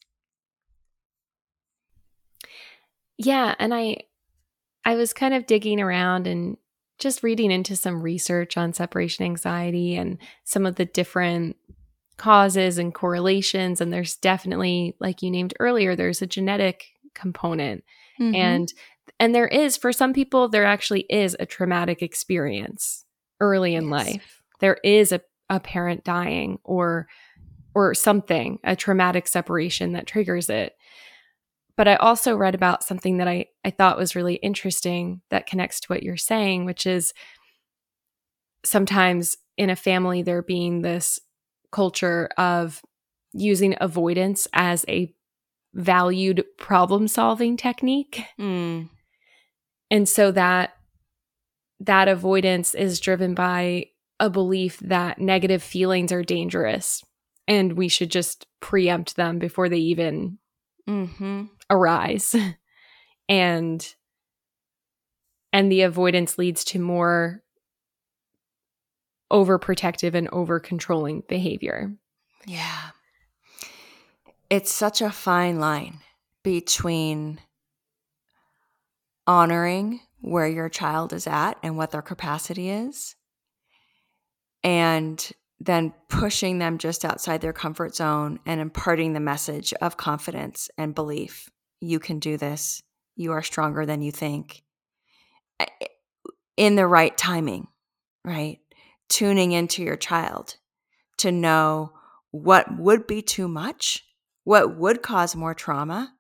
[3.18, 3.54] Yeah.
[3.60, 3.98] And I,
[4.84, 6.58] I was kind of digging around and
[7.02, 11.58] just reading into some research on separation anxiety and some of the different
[12.16, 13.82] causes and correlations.
[13.82, 17.84] And there's definitely, like you named earlier, there's a genetic component.
[18.20, 18.36] Mm-hmm.
[18.36, 18.74] And
[19.20, 23.06] And there is, for some people, there actually is a traumatic experience
[23.40, 23.92] early in yes.
[23.92, 24.42] life.
[24.60, 27.08] There is a, a parent dying or
[27.74, 30.76] or something, a traumatic separation that triggers it.
[31.82, 35.80] But I also read about something that I, I thought was really interesting that connects
[35.80, 37.12] to what you're saying, which is
[38.64, 41.20] sometimes in a family there being this
[41.72, 42.84] culture of
[43.34, 45.12] using avoidance as a
[45.74, 48.26] valued problem solving technique.
[48.40, 48.88] Mm.
[49.90, 50.76] And so that
[51.80, 53.88] that avoidance is driven by
[54.20, 57.04] a belief that negative feelings are dangerous
[57.48, 60.38] and we should just preempt them before they even
[60.88, 61.46] mm-hmm.
[61.72, 62.36] Arise.
[63.30, 63.96] and
[65.54, 67.44] and the avoidance leads to more
[69.32, 71.94] overprotective and over controlling behavior.
[72.46, 72.90] Yeah.
[74.50, 76.00] It's such a fine line
[76.44, 77.40] between
[79.26, 83.16] honoring where your child is at and what their capacity is,
[84.64, 90.70] and then pushing them just outside their comfort zone and imparting the message of confidence
[90.78, 91.50] and belief.
[91.82, 92.82] You can do this.
[93.18, 94.64] You are stronger than you think.
[96.56, 97.68] In the right timing,
[98.24, 98.60] right?
[99.12, 100.56] tuning into your child
[101.18, 101.92] to know
[102.32, 104.06] what would be too much,
[104.46, 106.14] what would cause more trauma,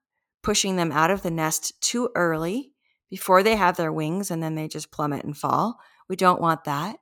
[0.43, 2.74] pushing them out of the nest too early
[3.10, 5.80] before they have their wings and then they just plummet and fall.
[6.10, 6.97] We don't want that.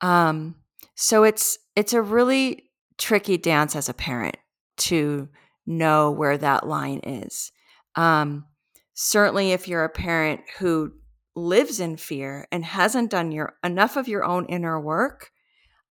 [0.00, 0.56] Um,
[0.94, 4.36] so it's it's a really tricky dance as a parent
[4.78, 5.28] to
[5.66, 7.52] know where that line is.
[7.94, 8.46] Um,
[8.94, 10.92] certainly, if you're a parent who
[11.34, 15.30] lives in fear and hasn't done your enough of your own inner work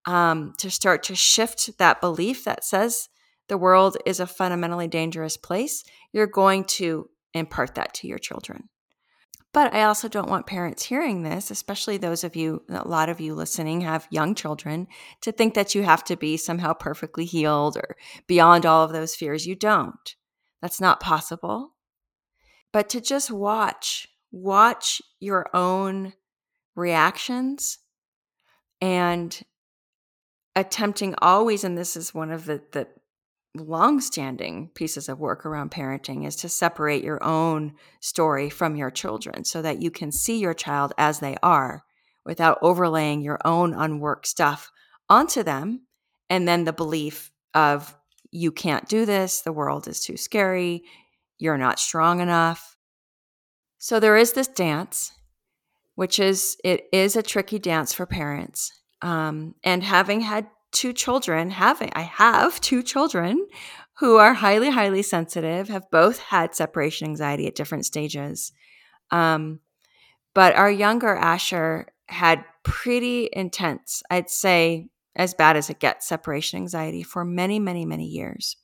[0.05, 3.09] um, to start to shift that belief that says
[3.47, 8.69] the world is a fundamentally dangerous place, you're going to impart that to your children.
[9.55, 13.21] But I also don't want parents hearing this, especially those of you, a lot of
[13.21, 14.85] you listening have young children,
[15.21, 17.95] to think that you have to be somehow perfectly healed or
[18.27, 19.47] beyond all of those fears.
[19.47, 20.13] You don't.
[20.61, 21.71] That's not possible.
[22.73, 26.11] But to just watch watch your own
[26.75, 27.77] reactions
[28.81, 29.41] and
[30.53, 32.89] attempting always, and this is one of the, the
[33.55, 39.43] long-standing pieces of work around parenting is to separate your own story from your children
[39.43, 41.83] so that you can see your child as they are
[42.25, 44.71] without overlaying your own unworked stuff
[45.09, 45.81] onto them.
[46.29, 47.95] And then the belief of
[48.31, 49.41] you can't do this.
[49.41, 50.83] The world is too scary.
[51.37, 52.75] You're not strong enough.
[53.77, 55.11] So there is this dance,
[55.95, 58.71] which is it is a tricky dance for parents.
[59.01, 63.47] Um, and having had two children, having I have two children
[63.99, 68.51] who are highly, highly sensitive, have both had separation anxiety at different stages.
[69.09, 69.61] Um,
[70.33, 76.57] but our younger Asher had pretty intense, I'd say as bad as it gets, separation
[76.57, 78.57] anxiety for many, many, many years.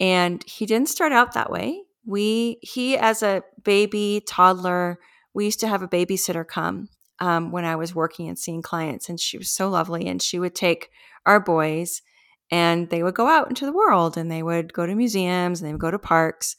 [0.00, 4.98] And he didn't start out that way we he as a baby toddler
[5.34, 6.88] we used to have a babysitter come
[7.22, 10.38] um, when i was working and seeing clients and she was so lovely and she
[10.38, 10.90] would take
[11.24, 12.02] our boys
[12.50, 15.68] and they would go out into the world and they would go to museums and
[15.68, 16.56] they would go to parks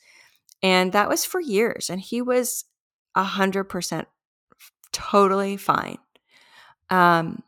[0.63, 2.65] and that was for years and he was
[3.15, 4.07] a hundred percent
[4.93, 5.97] totally fine.
[6.89, 7.43] Um,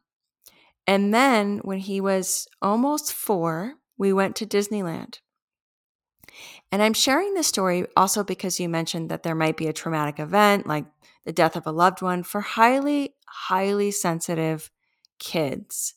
[0.85, 5.19] and then when he was almost four we went to disneyland.
[6.69, 10.19] And I'm sharing this story also because you mentioned that there might be a traumatic
[10.19, 10.85] event like
[11.25, 14.69] the death of a loved one for highly, highly sensitive
[15.19, 15.95] kids.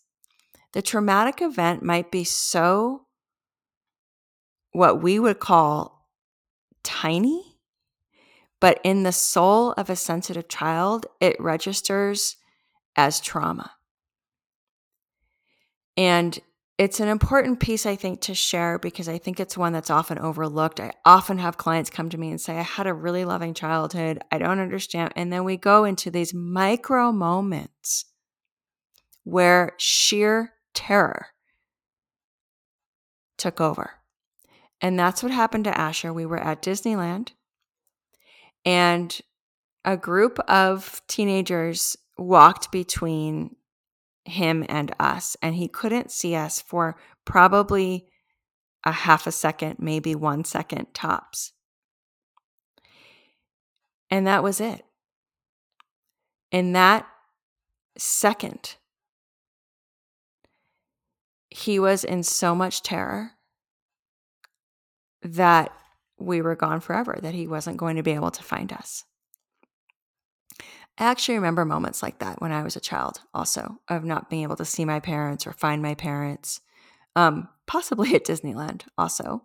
[0.72, 3.06] The traumatic event might be so
[4.72, 6.08] what we would call
[6.82, 7.58] tiny,
[8.60, 12.36] but in the soul of a sensitive child, it registers
[12.96, 13.72] as trauma.
[15.96, 16.38] And
[16.78, 20.18] it's an important piece, I think, to share because I think it's one that's often
[20.18, 20.78] overlooked.
[20.78, 24.20] I often have clients come to me and say, I had a really loving childhood.
[24.30, 25.12] I don't understand.
[25.16, 28.04] And then we go into these micro moments
[29.24, 31.26] where sheer terror
[33.36, 33.90] took over.
[34.80, 36.12] And that's what happened to Asher.
[36.12, 37.30] We were at Disneyland
[38.64, 39.20] and
[39.84, 43.56] a group of teenagers walked between
[44.28, 48.06] him and us, and he couldn't see us for probably
[48.84, 51.52] a half a second, maybe one second tops.
[54.10, 54.84] And that was it.
[56.50, 57.06] In that
[57.98, 58.76] second,
[61.50, 63.32] he was in so much terror
[65.22, 65.72] that
[66.18, 69.04] we were gone forever, that he wasn't going to be able to find us.
[70.98, 74.42] I actually remember moments like that when I was a child, also, of not being
[74.42, 76.60] able to see my parents or find my parents,
[77.14, 79.44] um, possibly at Disneyland, also.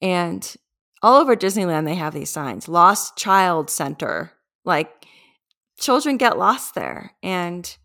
[0.00, 0.56] And
[1.02, 4.32] all over Disneyland, they have these signs Lost Child Center.
[4.64, 5.06] Like,
[5.78, 7.12] children get lost there.
[7.22, 7.76] And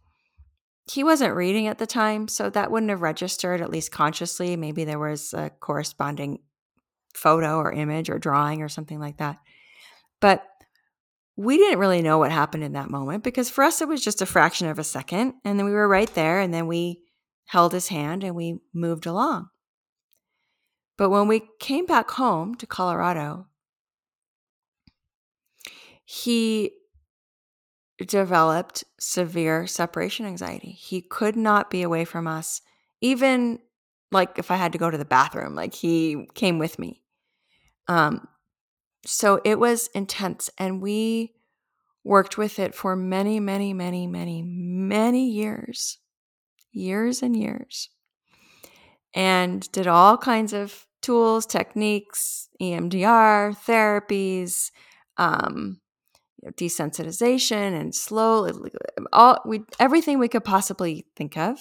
[0.89, 4.55] he wasn't reading at the time, so that wouldn't have registered, at least consciously.
[4.55, 6.39] Maybe there was a corresponding
[7.13, 9.37] photo or image or drawing or something like that.
[10.19, 10.45] But
[11.35, 14.21] we didn't really know what happened in that moment because for us it was just
[14.21, 17.01] a fraction of a second and then we were right there and then we
[17.45, 19.49] held his hand and we moved along.
[20.97, 23.47] But when we came back home to Colorado,
[26.05, 26.71] he
[28.05, 30.71] developed severe separation anxiety.
[30.71, 32.61] He could not be away from us,
[33.01, 33.59] even
[34.11, 37.01] like if I had to go to the bathroom, like he came with me.
[37.87, 38.27] Um,
[39.05, 41.33] so it was intense, and we
[42.03, 45.99] worked with it for many, many, many, many, many years,
[46.71, 47.89] years and years,
[49.13, 54.71] and did all kinds of tools, techniques, EMDR, therapies,
[55.17, 55.79] um,
[56.57, 58.49] desensitization, and slow,
[59.11, 61.59] all we everything we could possibly think of.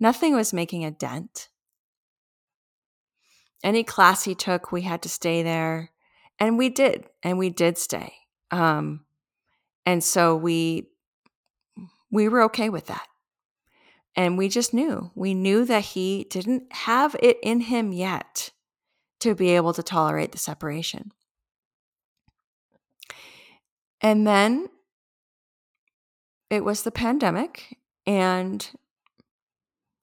[0.00, 1.48] Nothing was making a dent
[3.62, 5.90] any class he took, we had to stay there.
[6.38, 8.14] And we did, and we did stay.
[8.50, 9.04] Um,
[9.86, 10.88] and so we
[12.10, 13.06] we were okay with that.
[14.14, 15.10] And we just knew.
[15.14, 18.50] We knew that he didn't have it in him yet
[19.20, 21.12] to be able to tolerate the separation.
[24.02, 24.68] And then
[26.50, 28.68] it was the pandemic, and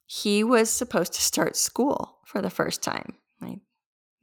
[0.08, 3.18] he was supposed to start school for the first time.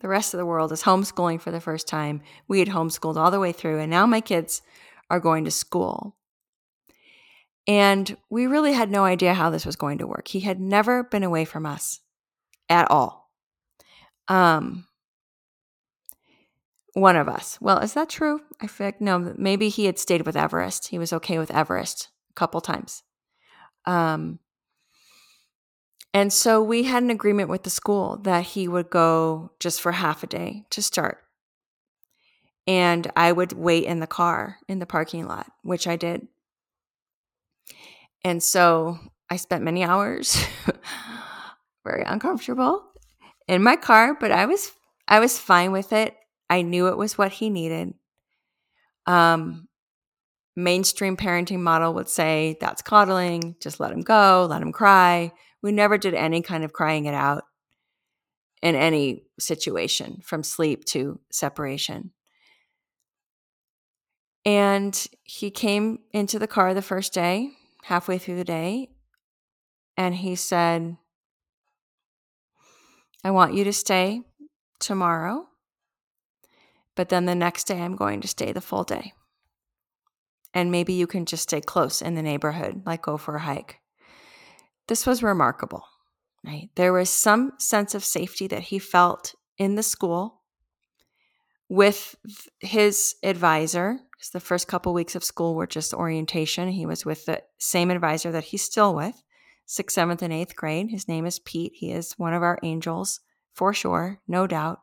[0.01, 2.21] The rest of the world is homeschooling for the first time.
[2.49, 4.63] We had homeschooled all the way through, and now my kids
[5.11, 6.17] are going to school.
[7.67, 10.29] And we really had no idea how this was going to work.
[10.29, 12.01] He had never been away from us
[12.69, 13.31] at all.
[14.29, 14.87] Um,
[16.93, 17.59] one of us.
[17.61, 18.41] Well, is that true?
[18.61, 19.35] I like no.
[19.37, 20.89] Maybe he had stayed with Everest.
[20.89, 23.03] He was okay with Everest a couple times.
[23.85, 24.39] Um,
[26.17, 29.93] and so we had an agreement with the school that he would go just for
[29.93, 31.19] half a day to start.
[32.67, 36.27] And I would wait in the car in the parking lot, which I did.
[38.25, 38.99] And so
[39.29, 40.43] I spent many hours
[41.85, 42.83] very uncomfortable
[43.47, 44.73] in my car, but I was
[45.07, 46.17] I was fine with it.
[46.49, 47.93] I knew it was what he needed.
[49.05, 49.69] Um
[50.57, 55.35] mainstream parenting model would say that's coddling, just let him go, let him cry.
[55.67, 57.43] We never did any kind of crying it out
[58.63, 62.13] in any situation from sleep to separation.
[64.45, 64.95] And
[65.25, 67.51] he came into the car the first day,
[67.83, 68.91] halfway through the day,
[69.97, 70.99] and he said,
[73.25, 74.21] I want you to stay
[74.79, 75.49] tomorrow,
[76.95, 79.15] but then the next day I'm going to stay the full day.
[80.55, 83.81] And maybe you can just stay close in the neighborhood, like go for a hike.
[84.89, 85.85] This was remarkable,
[86.45, 86.71] right?
[86.77, 90.43] There was some sense of safety that he felt in the school
[91.69, 92.15] with
[92.61, 94.01] his advisor.
[94.13, 96.69] Because the first couple weeks of school were just orientation.
[96.69, 99.23] He was with the same advisor that he's still with,
[99.67, 100.91] sixth, seventh, and eighth grade.
[100.91, 101.73] His name is Pete.
[101.75, 103.21] He is one of our angels
[103.53, 104.81] for sure, no doubt.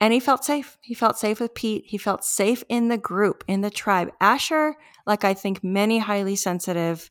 [0.00, 0.78] And he felt safe.
[0.80, 1.84] He felt safe with Pete.
[1.86, 4.12] He felt safe in the group, in the tribe.
[4.18, 7.10] Asher, like I think many highly sensitive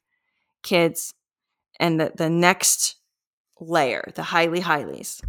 [0.63, 1.13] kids,
[1.79, 2.95] and the, the next
[3.59, 5.21] layer, the highly highlys,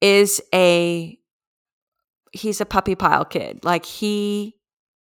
[0.00, 1.18] is a
[2.32, 3.64] he's a puppy pile kid.
[3.64, 4.56] Like he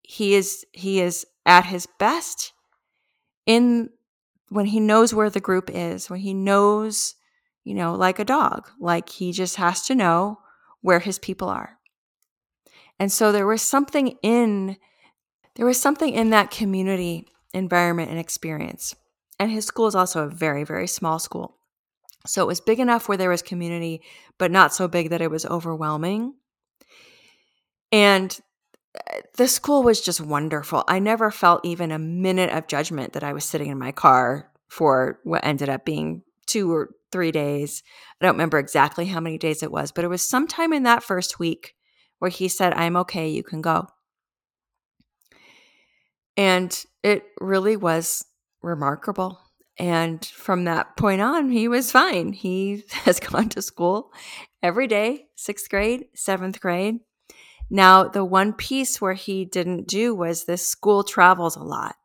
[0.02, 2.52] he is he is at his best
[3.46, 3.90] in
[4.48, 7.14] when he knows where the group is, when he knows,
[7.64, 10.38] you know, like a dog, like he just has to know
[10.82, 11.78] where his people are.
[12.98, 14.76] And so there was something in
[15.56, 18.94] there was something in that community environment and experience
[19.38, 21.56] and his school is also a very, very small school.
[22.26, 24.02] So it was big enough where there was community,
[24.38, 26.34] but not so big that it was overwhelming.
[27.92, 28.38] And
[28.96, 30.84] uh, the school was just wonderful.
[30.88, 34.50] I never felt even a minute of judgment that I was sitting in my car
[34.68, 37.82] for what ended up being two or three days.
[38.20, 41.02] I don't remember exactly how many days it was, but it was sometime in that
[41.02, 41.74] first week
[42.18, 43.86] where he said, I'm okay, you can go.
[46.36, 48.24] And it really was
[48.62, 49.40] remarkable.
[49.78, 52.32] And from that point on, he was fine.
[52.32, 54.12] He has gone to school
[54.62, 57.00] every day, sixth grade, seventh grade.
[57.68, 61.96] Now, the one piece where he didn't do was this school travels a lot.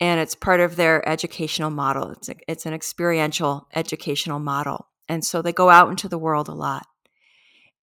[0.00, 2.10] And it's part of their educational model.
[2.10, 4.88] It's, a, it's an experiential educational model.
[5.08, 6.86] And so they go out into the world a lot.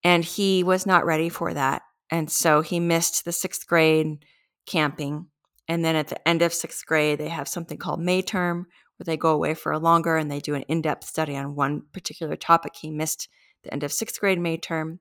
[0.03, 1.83] And he was not ready for that.
[2.11, 4.25] And so he missed the sixth grade
[4.67, 5.27] camping.
[5.71, 8.67] And then at the end of sixth grade, they have something called May term,
[8.97, 11.55] where they go away for a longer and they do an in depth study on
[11.55, 12.75] one particular topic.
[12.75, 13.29] He missed
[13.63, 14.99] the end of sixth grade May term.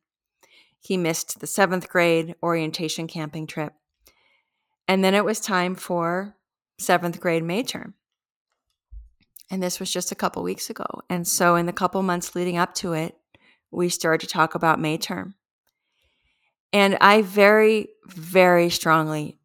[0.80, 3.74] He missed the seventh grade orientation camping trip.
[4.88, 6.36] And then it was time for
[6.78, 7.96] seventh grade May term.
[9.50, 10.86] And this was just a couple weeks ago.
[11.10, 13.18] And so, in the couple months leading up to it,
[13.72, 15.34] we started to talk about May term.
[16.72, 19.39] And I very, very strongly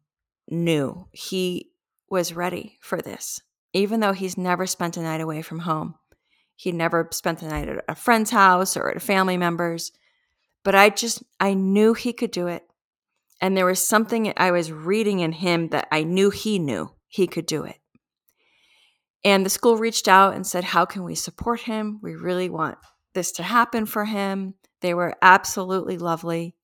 [0.49, 1.71] knew he
[2.09, 3.41] was ready for this,
[3.73, 5.95] even though he's never spent a night away from home.
[6.55, 9.91] He'd never spent the night at a friend's house or at a family member's.
[10.63, 12.63] But I just, I knew he could do it.
[13.41, 17.27] And there was something I was reading in him that I knew he knew he
[17.27, 17.77] could do it.
[19.25, 21.99] And the school reached out and said, How can we support him?
[22.01, 22.77] We really want
[23.13, 24.53] this to happen for him.
[24.81, 26.55] They were absolutely lovely.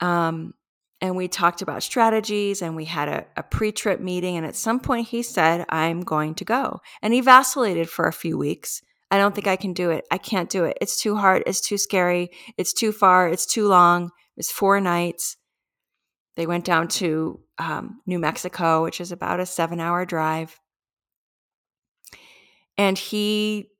[0.00, 0.54] Um,
[1.00, 4.36] and we talked about strategies and we had a, a pre trip meeting.
[4.36, 6.80] And at some point, he said, I'm going to go.
[7.02, 8.82] And he vacillated for a few weeks.
[9.10, 10.06] I don't think I can do it.
[10.10, 10.78] I can't do it.
[10.80, 11.42] It's too hard.
[11.46, 12.30] It's too scary.
[12.56, 13.28] It's too far.
[13.28, 14.10] It's too long.
[14.36, 15.36] It's four nights.
[16.36, 20.58] They went down to um, New Mexico, which is about a seven hour drive.
[22.76, 23.70] And he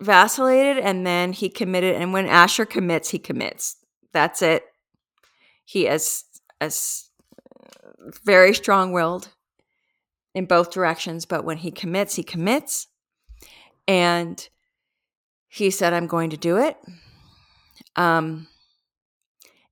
[0.00, 1.96] vacillated and then he committed.
[1.96, 3.76] And when Asher commits, he commits.
[4.12, 4.64] That's it.
[5.64, 6.24] He is
[6.60, 7.10] as
[8.24, 9.28] very strong willed
[10.34, 12.86] in both directions, but when he commits, he commits.
[13.88, 14.48] And
[15.48, 16.76] he said, I'm going to do it.
[17.96, 18.46] Um,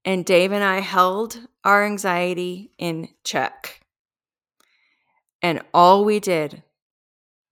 [0.04, 3.80] and Dave and I held our anxiety in check.
[5.42, 6.62] And all we did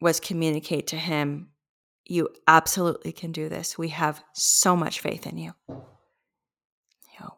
[0.01, 1.51] was communicate to him,
[2.05, 3.79] You absolutely can do this.
[3.79, 5.55] We have so much faith in you.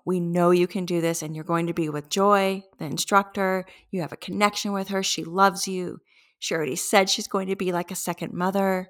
[0.05, 3.66] We know you can do this, and you're going to be with Joy, the instructor.
[3.91, 5.03] You have a connection with her.
[5.03, 6.01] She loves you.
[6.39, 8.89] She already said she's going to be like a second mother.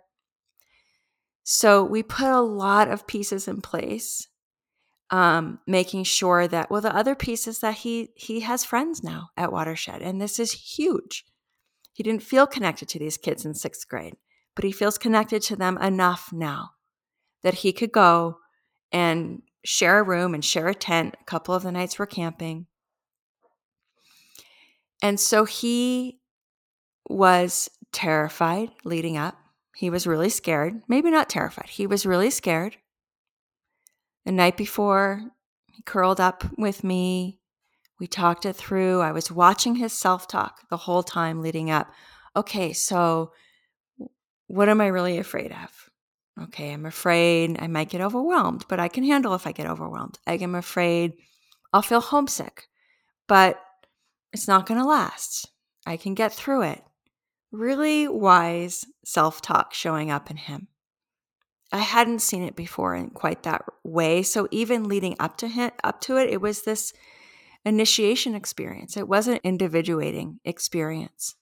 [1.44, 4.28] So we put a lot of pieces in place,
[5.10, 9.30] um, making sure that well, the other piece is that he he has friends now
[9.36, 11.24] at Watershed, and this is huge.
[11.94, 14.16] He didn't feel connected to these kids in sixth grade,
[14.54, 16.72] but he feels connected to them enough now
[17.42, 18.38] that he could go
[18.92, 21.14] and share a room and share a tent.
[21.20, 22.64] A couple of the nights we're camping.
[25.02, 26.20] And so he
[27.06, 29.36] was terrified leading up.
[29.76, 30.80] He was really scared.
[30.88, 31.68] Maybe not terrified.
[31.68, 32.78] He was really scared.
[34.24, 35.20] The night before,
[35.70, 37.38] he curled up with me.
[38.00, 39.02] We talked it through.
[39.02, 41.92] I was watching his self talk the whole time leading up.
[42.34, 43.32] Okay, so
[44.46, 45.87] what am I really afraid of?
[46.44, 50.18] Okay, I'm afraid I might get overwhelmed, but I can handle if I get overwhelmed.
[50.26, 51.14] I am afraid
[51.72, 52.68] I'll feel homesick,
[53.26, 53.60] but
[54.32, 55.50] it's not going to last.
[55.86, 56.82] I can get through it
[57.50, 60.68] really wise self talk showing up in him.
[61.72, 64.22] I hadn't seen it before in quite that way.
[64.22, 66.92] So even leading up to him, up to it, it was this
[67.64, 68.96] initiation experience.
[68.96, 71.34] It was an individuating experience,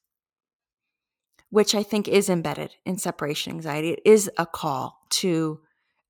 [1.51, 3.91] which I think is embedded in separation anxiety.
[3.91, 5.61] It is a call to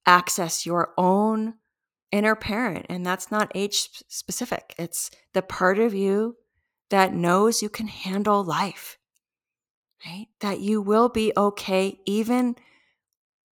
[0.07, 1.55] access your own
[2.12, 4.74] inner parent, and that's not age specific.
[4.78, 6.37] It's the part of you
[6.91, 8.99] that knows you can handle life
[10.07, 10.26] right?
[10.41, 12.57] That you will be okay, even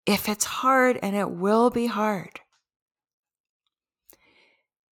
[0.07, 2.41] if it's hard, and it will be hard.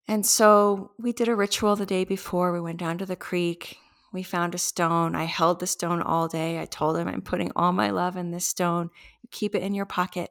[0.07, 2.53] And so we did a ritual the day before.
[2.53, 3.79] We went down to the creek.
[4.13, 5.15] We found a stone.
[5.15, 6.61] I held the stone all day.
[6.61, 8.91] I told him, I'm putting all my love in this stone.
[9.31, 10.31] Keep it in your pocket.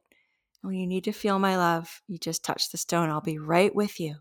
[0.62, 3.10] When you need to feel my love, you just touch the stone.
[3.10, 4.16] I'll be right with you.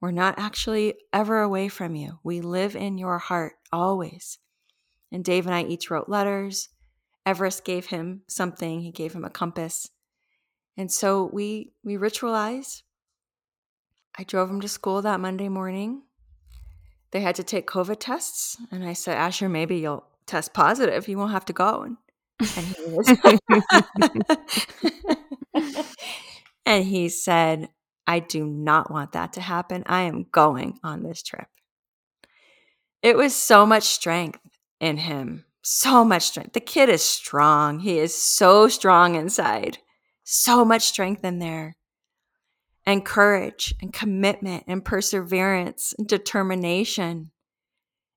[0.00, 2.20] We're not actually ever away from you.
[2.24, 4.38] We live in your heart always.
[5.12, 6.70] And Dave and I each wrote letters.
[7.26, 8.80] Everest gave him something.
[8.80, 9.90] He gave him a compass.
[10.76, 12.82] And so we we ritualized.
[14.16, 16.02] I drove him to school that Monday morning.
[17.12, 21.08] They had to take COVID tests, and I said, "Asher, maybe you'll test positive.
[21.08, 21.96] You won't have to go." And,
[22.56, 23.08] and he was,
[26.66, 27.68] and he said,
[28.06, 29.82] "I do not want that to happen.
[29.86, 31.48] I am going on this trip."
[33.02, 34.40] It was so much strength
[34.78, 35.46] in him.
[35.62, 36.52] So much strength.
[36.52, 37.80] The kid is strong.
[37.80, 39.78] He is so strong inside.
[40.24, 41.76] So much strength in there.
[42.86, 47.30] And courage and commitment and perseverance and determination.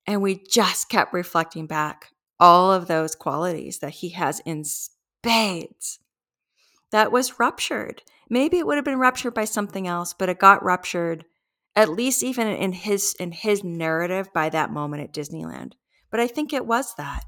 [0.06, 6.00] And we just kept reflecting back all of those qualities that he has in spades.
[6.92, 8.04] That was ruptured.
[8.30, 11.26] Maybe it would have been ruptured by something else, but it got ruptured
[11.76, 15.74] at least even in his in his narrative by that moment at Disneyland.
[16.12, 17.24] But I think it was that.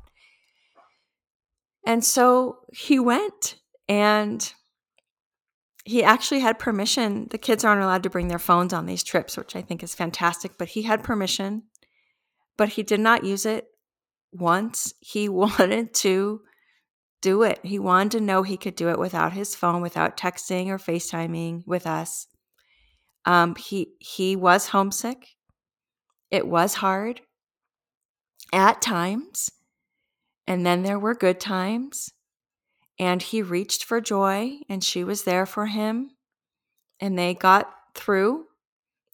[1.86, 3.56] And so he went
[3.88, 4.54] and
[5.86, 7.28] he actually had permission.
[7.30, 9.94] The kids aren't allowed to bring their phones on these trips, which I think is
[9.94, 11.64] fantastic, but he had permission,
[12.58, 13.68] but he did not use it
[14.34, 14.94] once.
[15.00, 16.42] He wanted to
[17.22, 17.60] do it.
[17.64, 21.66] He wanted to know he could do it without his phone, without texting or FaceTiming
[21.68, 22.28] with us.
[23.26, 25.30] Um, he he was homesick.
[26.32, 27.22] It was hard
[28.52, 29.52] at times,
[30.48, 32.12] and then there were good times.
[32.98, 36.12] And he reached for Joy, and she was there for him,
[37.00, 38.46] and they got through.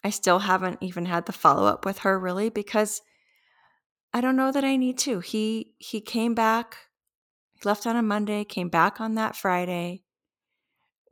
[0.03, 3.01] I still haven't even had the follow up with her really because
[4.13, 5.19] I don't know that I need to.
[5.19, 6.77] He he came back,
[7.53, 10.03] he left on a Monday, came back on that Friday.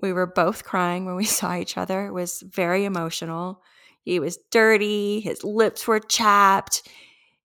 [0.02, 2.06] We were both crying when we saw each other.
[2.08, 3.62] It was very emotional.
[4.02, 6.88] He was dirty, his lips were chapped.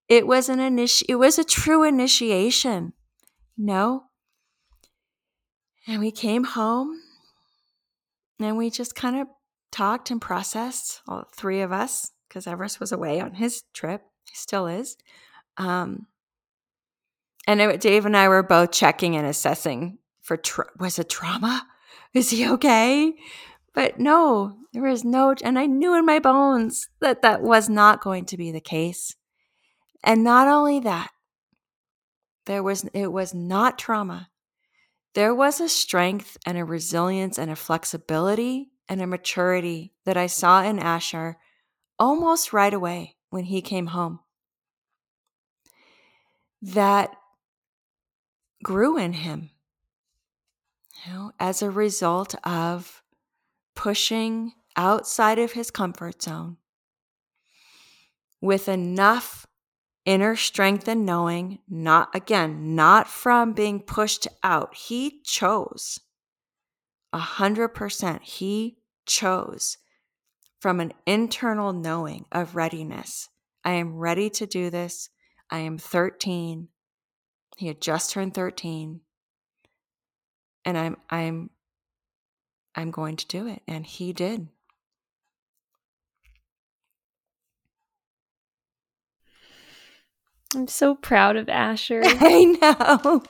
[0.08, 2.92] It was an initi- it was a true initiation.
[3.56, 4.04] Know?
[5.86, 7.00] And we came home
[8.40, 9.28] and we just kind of
[9.70, 14.02] talked and processed, all three of us, because Everest was away on his trip.
[14.24, 14.96] He still is.
[15.56, 16.06] Um,
[17.46, 21.66] and it, Dave and I were both checking and assessing for tra- was it trauma?
[22.14, 23.12] Is he okay?
[23.74, 28.00] But no, there was no, and I knew in my bones that that was not
[28.00, 29.16] going to be the case.
[30.02, 31.10] And not only that,
[32.46, 34.28] there was it was not trauma.
[35.14, 40.26] There was a strength and a resilience and a flexibility and a maturity that I
[40.26, 41.38] saw in Asher
[41.98, 44.20] almost right away when he came home.
[46.60, 47.14] That
[48.62, 49.50] grew in him
[51.06, 53.02] you know, as a result of
[53.74, 56.56] pushing outside of his comfort zone
[58.40, 59.46] with enough
[60.04, 64.74] inner strength and knowing, not again, not from being pushed out.
[64.74, 66.00] He chose
[67.12, 68.22] a hundred percent.
[68.22, 69.78] He chose
[70.60, 73.28] from an internal knowing of readiness.
[73.64, 75.10] I am ready to do this.
[75.50, 76.68] I am 13.
[77.56, 79.00] He had just turned 13.
[80.64, 81.50] And I'm I'm
[82.74, 83.62] I'm going to do it.
[83.68, 84.48] And he did.
[90.54, 92.02] I'm so proud of Asher.
[92.04, 93.22] I know.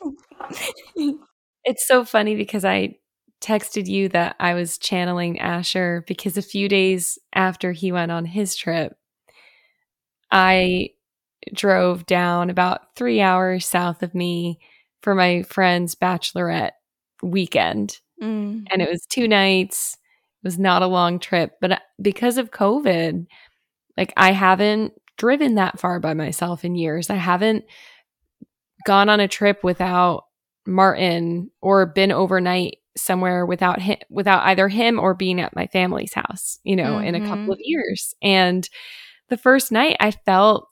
[1.65, 2.97] it's so funny because I
[3.41, 8.25] texted you that I was channeling Asher because a few days after he went on
[8.25, 8.97] his trip,
[10.31, 10.91] I
[11.53, 14.59] drove down about three hours south of me
[15.03, 16.73] for my friend's bachelorette
[17.23, 18.01] weekend.
[18.23, 18.67] Mm.
[18.71, 19.99] And it was two nights.
[20.43, 23.27] It was not a long trip, but uh, because of COVID,
[23.97, 27.11] like I haven't driven that far by myself in years.
[27.11, 27.65] I haven't
[28.87, 30.25] gone on a trip without
[30.67, 36.15] Martin or been overnight somewhere without him without either him or being at my family's
[36.15, 37.07] house, you know, mm-hmm.
[37.07, 37.53] in a couple mm-hmm.
[37.53, 38.15] of years.
[38.23, 38.69] And
[39.29, 40.69] the first night I felt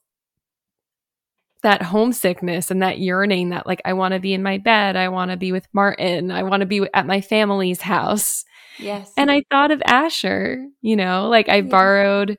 [1.63, 5.09] that homesickness and that yearning that like I want to be in my bed, I
[5.09, 8.45] want to be with Martin, I want to be at my family's house.
[8.79, 9.13] Yes.
[9.17, 11.63] And I thought of Asher, you know, like I yeah.
[11.63, 12.39] borrowed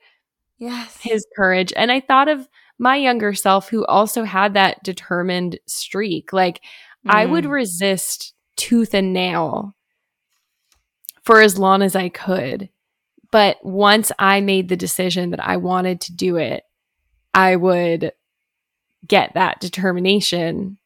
[0.58, 0.98] yes.
[1.02, 1.74] his courage.
[1.76, 2.48] And I thought of
[2.80, 6.34] my younger self who also had that determined streak.
[6.34, 6.62] Like
[7.06, 7.14] mm.
[7.14, 7.52] I would mm.
[7.52, 9.76] resist tooth and nail
[11.24, 12.70] for as long as I could.
[13.32, 16.64] But once I made the decision that I wanted to do it,
[17.34, 18.12] I would
[19.08, 20.78] get that determination.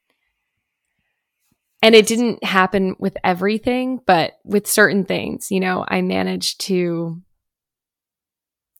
[1.81, 7.21] And it didn't happen with everything, but with certain things, you know, I managed to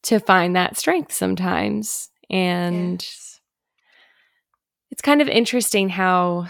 [0.07, 2.09] to find that strength sometimes.
[2.29, 3.41] And yes.
[4.89, 6.47] it's kind of interesting how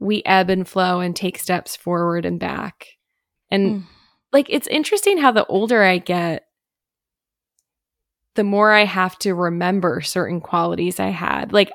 [0.00, 2.88] we ebb and flow and take steps forward and back.
[3.50, 3.82] And mm.
[4.32, 6.46] like, it's interesting how the older I get,
[8.34, 11.52] the more I have to remember certain qualities I had.
[11.52, 11.70] Like,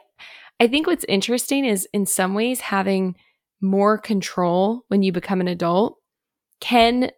[0.60, 3.16] I think what's interesting is in some ways having
[3.62, 5.98] more control when you become an adult
[6.60, 7.10] can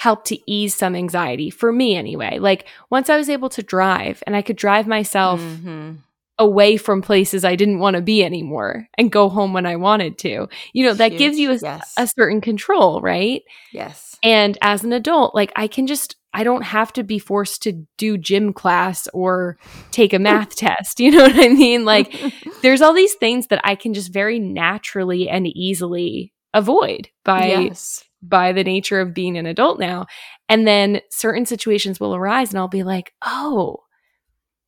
[0.00, 2.38] helped to ease some anxiety for me anyway.
[2.38, 5.96] Like once I was able to drive and I could drive myself mm-hmm.
[6.38, 10.16] away from places I didn't want to be anymore and go home when I wanted
[10.20, 10.48] to.
[10.72, 11.18] You know, that Huge.
[11.18, 11.92] gives you a, Yes.
[11.98, 13.42] a certain control, right?
[13.74, 14.16] Yes.
[14.22, 17.86] And as an adult, like I can just, I don't have to be forced to
[17.98, 19.58] do gym class or
[19.90, 20.98] take a math test.
[20.98, 21.84] You know what I mean?
[21.84, 22.16] Like
[22.62, 28.02] there's all these things that I can just very naturally and easily avoid by yes.
[28.22, 30.06] By the nature of being an adult now.
[30.48, 33.78] And then certain situations will arise and I'll be like, "Oh,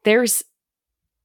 [0.04, 0.42] there's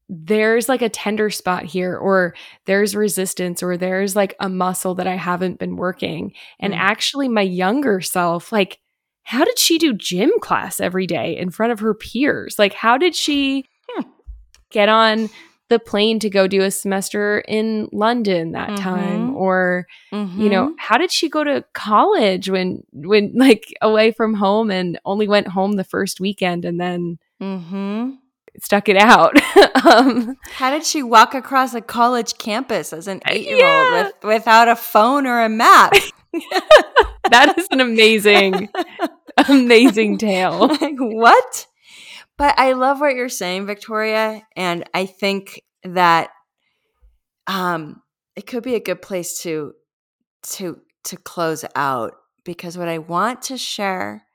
[0.10, 2.34] there's like a tender spot here or
[2.66, 6.78] there's resistance or there's like a muscle that I haven't been working." And Mm.
[6.78, 8.80] actually my younger self like
[9.24, 12.58] how did she do gym class every day in front of her peers?
[12.58, 14.10] Like how did she Hmm.
[14.72, 15.30] get on
[15.70, 19.36] the plane to go do a semester in London that time Mhm.
[19.36, 20.74] or you know Mhm.
[20.78, 25.48] how did she go to college when when like away from home and only went
[25.50, 28.18] home the first weekend and then Mhm.
[28.62, 29.36] stuck it out
[29.86, 34.04] um How did she walk across a college campus as an Uh, eight-year-old yeah.
[34.04, 35.94] with, without a phone or a map?
[37.30, 38.70] that is an amazing
[39.50, 41.68] amazing tale like what?
[42.38, 46.30] But I love what you're saying, Victoria, and I think that
[47.48, 48.02] um
[48.36, 49.74] it could be a good place to
[50.44, 52.14] to to close out
[52.44, 54.26] because what I want to share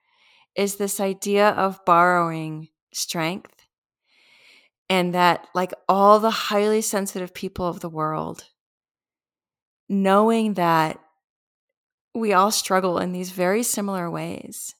[0.56, 3.54] is this idea of borrowing strength
[4.88, 8.44] and that like all the highly sensitive people of the world
[9.88, 10.98] knowing that
[12.14, 14.74] we all struggle in these very similar ways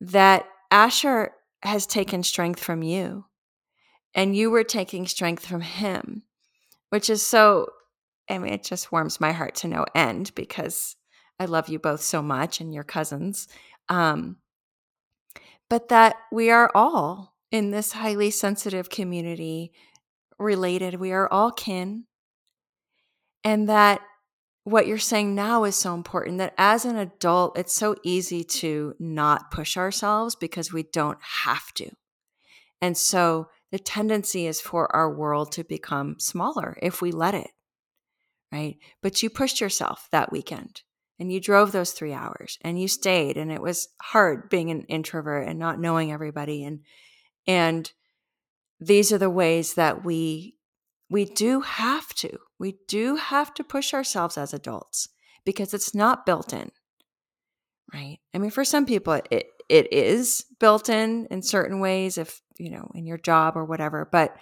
[0.00, 1.32] that Asher
[1.62, 3.24] has taken strength from you
[4.14, 6.22] and you were taking strength from him,
[6.90, 7.68] which is so,
[8.28, 10.96] I mean, it just warms my heart to no end because
[11.38, 13.48] I love you both so much and your cousins.
[13.88, 14.36] Um,
[15.68, 19.72] but that we are all in this highly sensitive community
[20.38, 20.94] related.
[20.94, 22.04] We are all kin.
[23.44, 24.00] And that
[24.64, 28.94] what you're saying now is so important that as an adult, it's so easy to
[28.98, 31.90] not push ourselves because we don't have to.
[32.80, 37.50] And so the tendency is for our world to become smaller if we let it,
[38.52, 38.76] right?
[39.02, 40.82] But you pushed yourself that weekend
[41.18, 44.82] and you drove those three hours and you stayed and it was hard being an
[44.82, 46.80] introvert and not knowing everybody and
[47.46, 47.92] and
[48.78, 50.56] these are the ways that we
[51.08, 55.08] we do have to we do have to push ourselves as adults
[55.44, 56.70] because it's not built in
[57.92, 58.18] right?
[58.34, 62.70] I mean for some people it it is built in in certain ways if you
[62.70, 64.36] know in your job or whatever but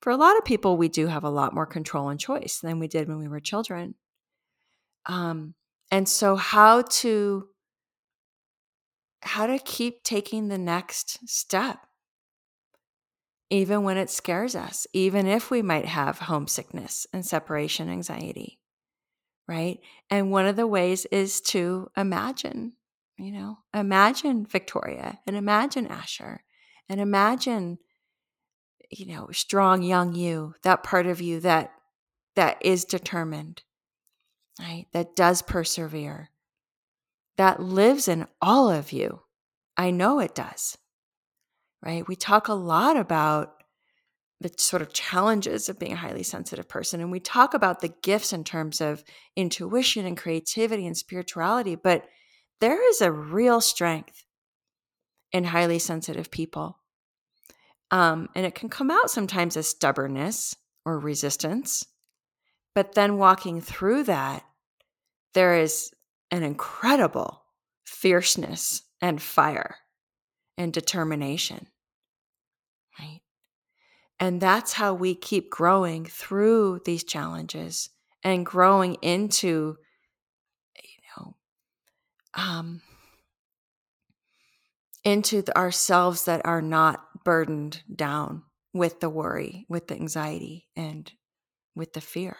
[0.00, 2.78] for a lot of people we do have a lot more control and choice than
[2.78, 3.94] we did when we were children.
[5.06, 5.54] Um
[5.90, 7.48] and so how to
[9.22, 11.86] how to keep taking the next step
[13.52, 18.58] even when it scares us, even if we might have homesickness and separation anxiety,
[19.46, 19.78] right?
[20.08, 22.72] And one of the ways is to imagine,
[23.18, 26.44] you know, imagine Victoria and imagine Asher
[26.88, 27.78] and imagine,
[28.90, 31.72] you know, strong young you, that part of you that
[32.36, 33.64] that is determined,
[34.58, 34.86] right?
[34.94, 36.30] That does persevere,
[37.36, 39.20] that lives in all of you.
[39.76, 40.78] I know it does
[41.82, 42.06] right?
[42.06, 43.54] We talk a lot about
[44.40, 47.94] the sort of challenges of being a highly sensitive person, and we talk about the
[48.02, 49.04] gifts in terms of
[49.36, 52.04] intuition and creativity and spirituality, but
[52.60, 54.24] there is a real strength
[55.32, 56.78] in highly sensitive people.
[57.90, 61.86] Um, and it can come out sometimes as stubbornness or resistance.
[62.74, 64.44] But then walking through that,
[65.34, 65.90] there is
[66.30, 67.42] an incredible
[67.84, 69.76] fierceness and fire
[70.56, 71.66] and determination.
[74.22, 77.90] And that's how we keep growing through these challenges
[78.22, 79.78] and growing into,
[80.76, 81.36] you know,
[82.34, 82.82] um,
[85.04, 91.10] into the, ourselves that are not burdened down with the worry, with the anxiety, and
[91.74, 92.36] with the fear.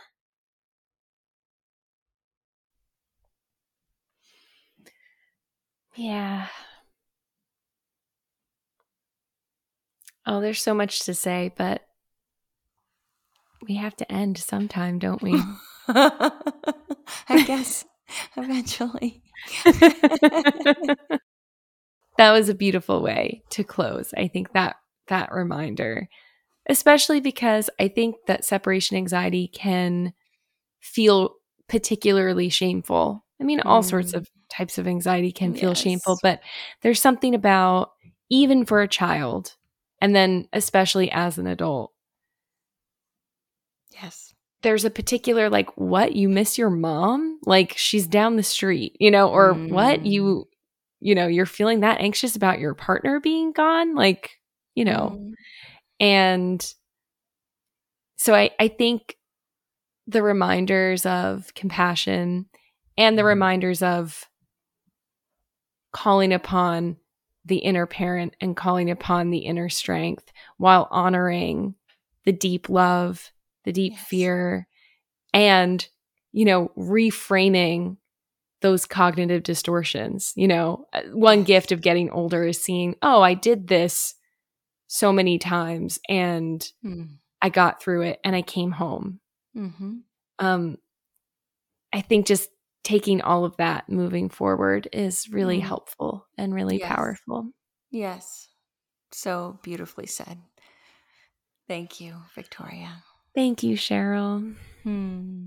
[5.95, 6.49] Yeah.
[10.27, 11.83] Oh, there's so much to say, but
[13.69, 15.35] we have to end sometime, don't we?
[15.89, 17.85] I guess
[18.37, 19.23] eventually.
[22.19, 24.13] that was a beautiful way to close.
[24.17, 24.77] I think that
[25.09, 26.09] that reminder,
[26.69, 30.13] especially because I think that separation anxiety can
[30.81, 31.35] feel
[31.69, 33.25] particularly shameful.
[33.41, 34.19] I mean, all sorts Mm.
[34.19, 36.41] of types of anxiety can feel shameful, but
[36.83, 37.91] there's something about
[38.29, 39.57] even for a child
[40.03, 41.93] and then especially as an adult
[44.01, 44.35] Yes.
[44.63, 46.15] There's a particular, like, what?
[46.15, 47.41] You miss your mom?
[47.45, 49.71] Like, she's down the street, you know, or mm.
[49.71, 50.07] what?
[50.07, 50.49] You,
[51.01, 53.95] you know, you're feeling that anxious about your partner being gone?
[53.95, 54.39] Like,
[54.75, 55.33] you know, mm.
[55.99, 56.75] and
[58.17, 59.17] so I, I think
[60.07, 62.47] the reminders of compassion
[62.97, 63.29] and the mm-hmm.
[63.29, 64.29] reminders of
[65.93, 66.97] calling upon
[67.45, 71.75] the inner parent and calling upon the inner strength while honoring
[72.25, 73.33] the deep love,
[73.65, 74.07] the deep yes.
[74.07, 74.69] fear,
[75.35, 75.89] and,
[76.33, 77.97] you know, reframing
[78.61, 80.33] those cognitive distortions.
[80.37, 84.15] You know, uh, one gift of getting older is seeing, oh, I did this
[84.87, 87.09] so many times and mm.
[87.41, 89.21] I got through it and I came home.
[89.57, 89.97] Mm-hmm.
[90.39, 90.77] Um,
[91.93, 92.49] I think just
[92.83, 95.63] taking all of that moving forward is really mm.
[95.63, 96.89] helpful and really yes.
[96.89, 97.51] powerful.
[97.91, 98.49] Yes.
[99.13, 100.39] So beautifully said.
[101.69, 103.03] Thank you, Victoria.
[103.35, 104.55] Thank you, Sheryl.
[104.83, 105.47] Hmm.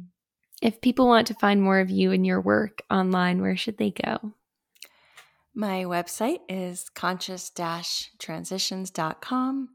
[0.62, 3.92] If people want to find more of you and your work online, where should they
[3.92, 4.34] go?
[5.54, 7.52] My website is conscious
[8.20, 9.70] transitions.com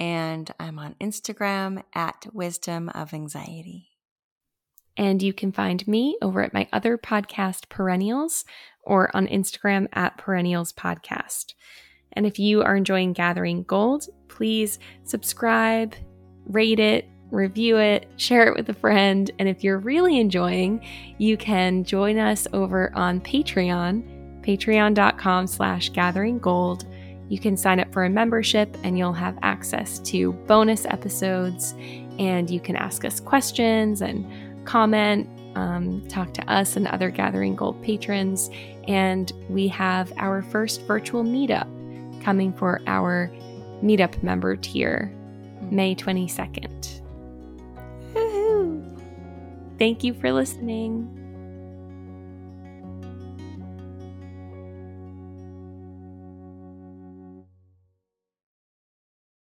[0.00, 3.87] and I'm on Instagram at Wisdom of Anxiety.
[4.98, 8.44] And you can find me over at my other podcast, Perennials,
[8.82, 11.54] or on Instagram at Perennials Podcast.
[12.12, 15.94] And if you are enjoying Gathering Gold, please subscribe,
[16.46, 19.30] rate it, review it, share it with a friend.
[19.38, 20.84] And if you're really enjoying,
[21.16, 26.84] you can join us over on Patreon, patreon.com slash gathering gold
[27.28, 31.74] you can sign up for a membership and you'll have access to bonus episodes
[32.18, 34.26] and you can ask us questions and
[34.68, 38.50] comment, um, talk to us and other Gathering Gold patrons.
[38.86, 41.66] And we have our first virtual meetup
[42.22, 43.32] coming for our
[43.82, 45.10] meetup member tier
[45.70, 47.00] May 22nd.
[49.78, 51.17] Thank you for listening.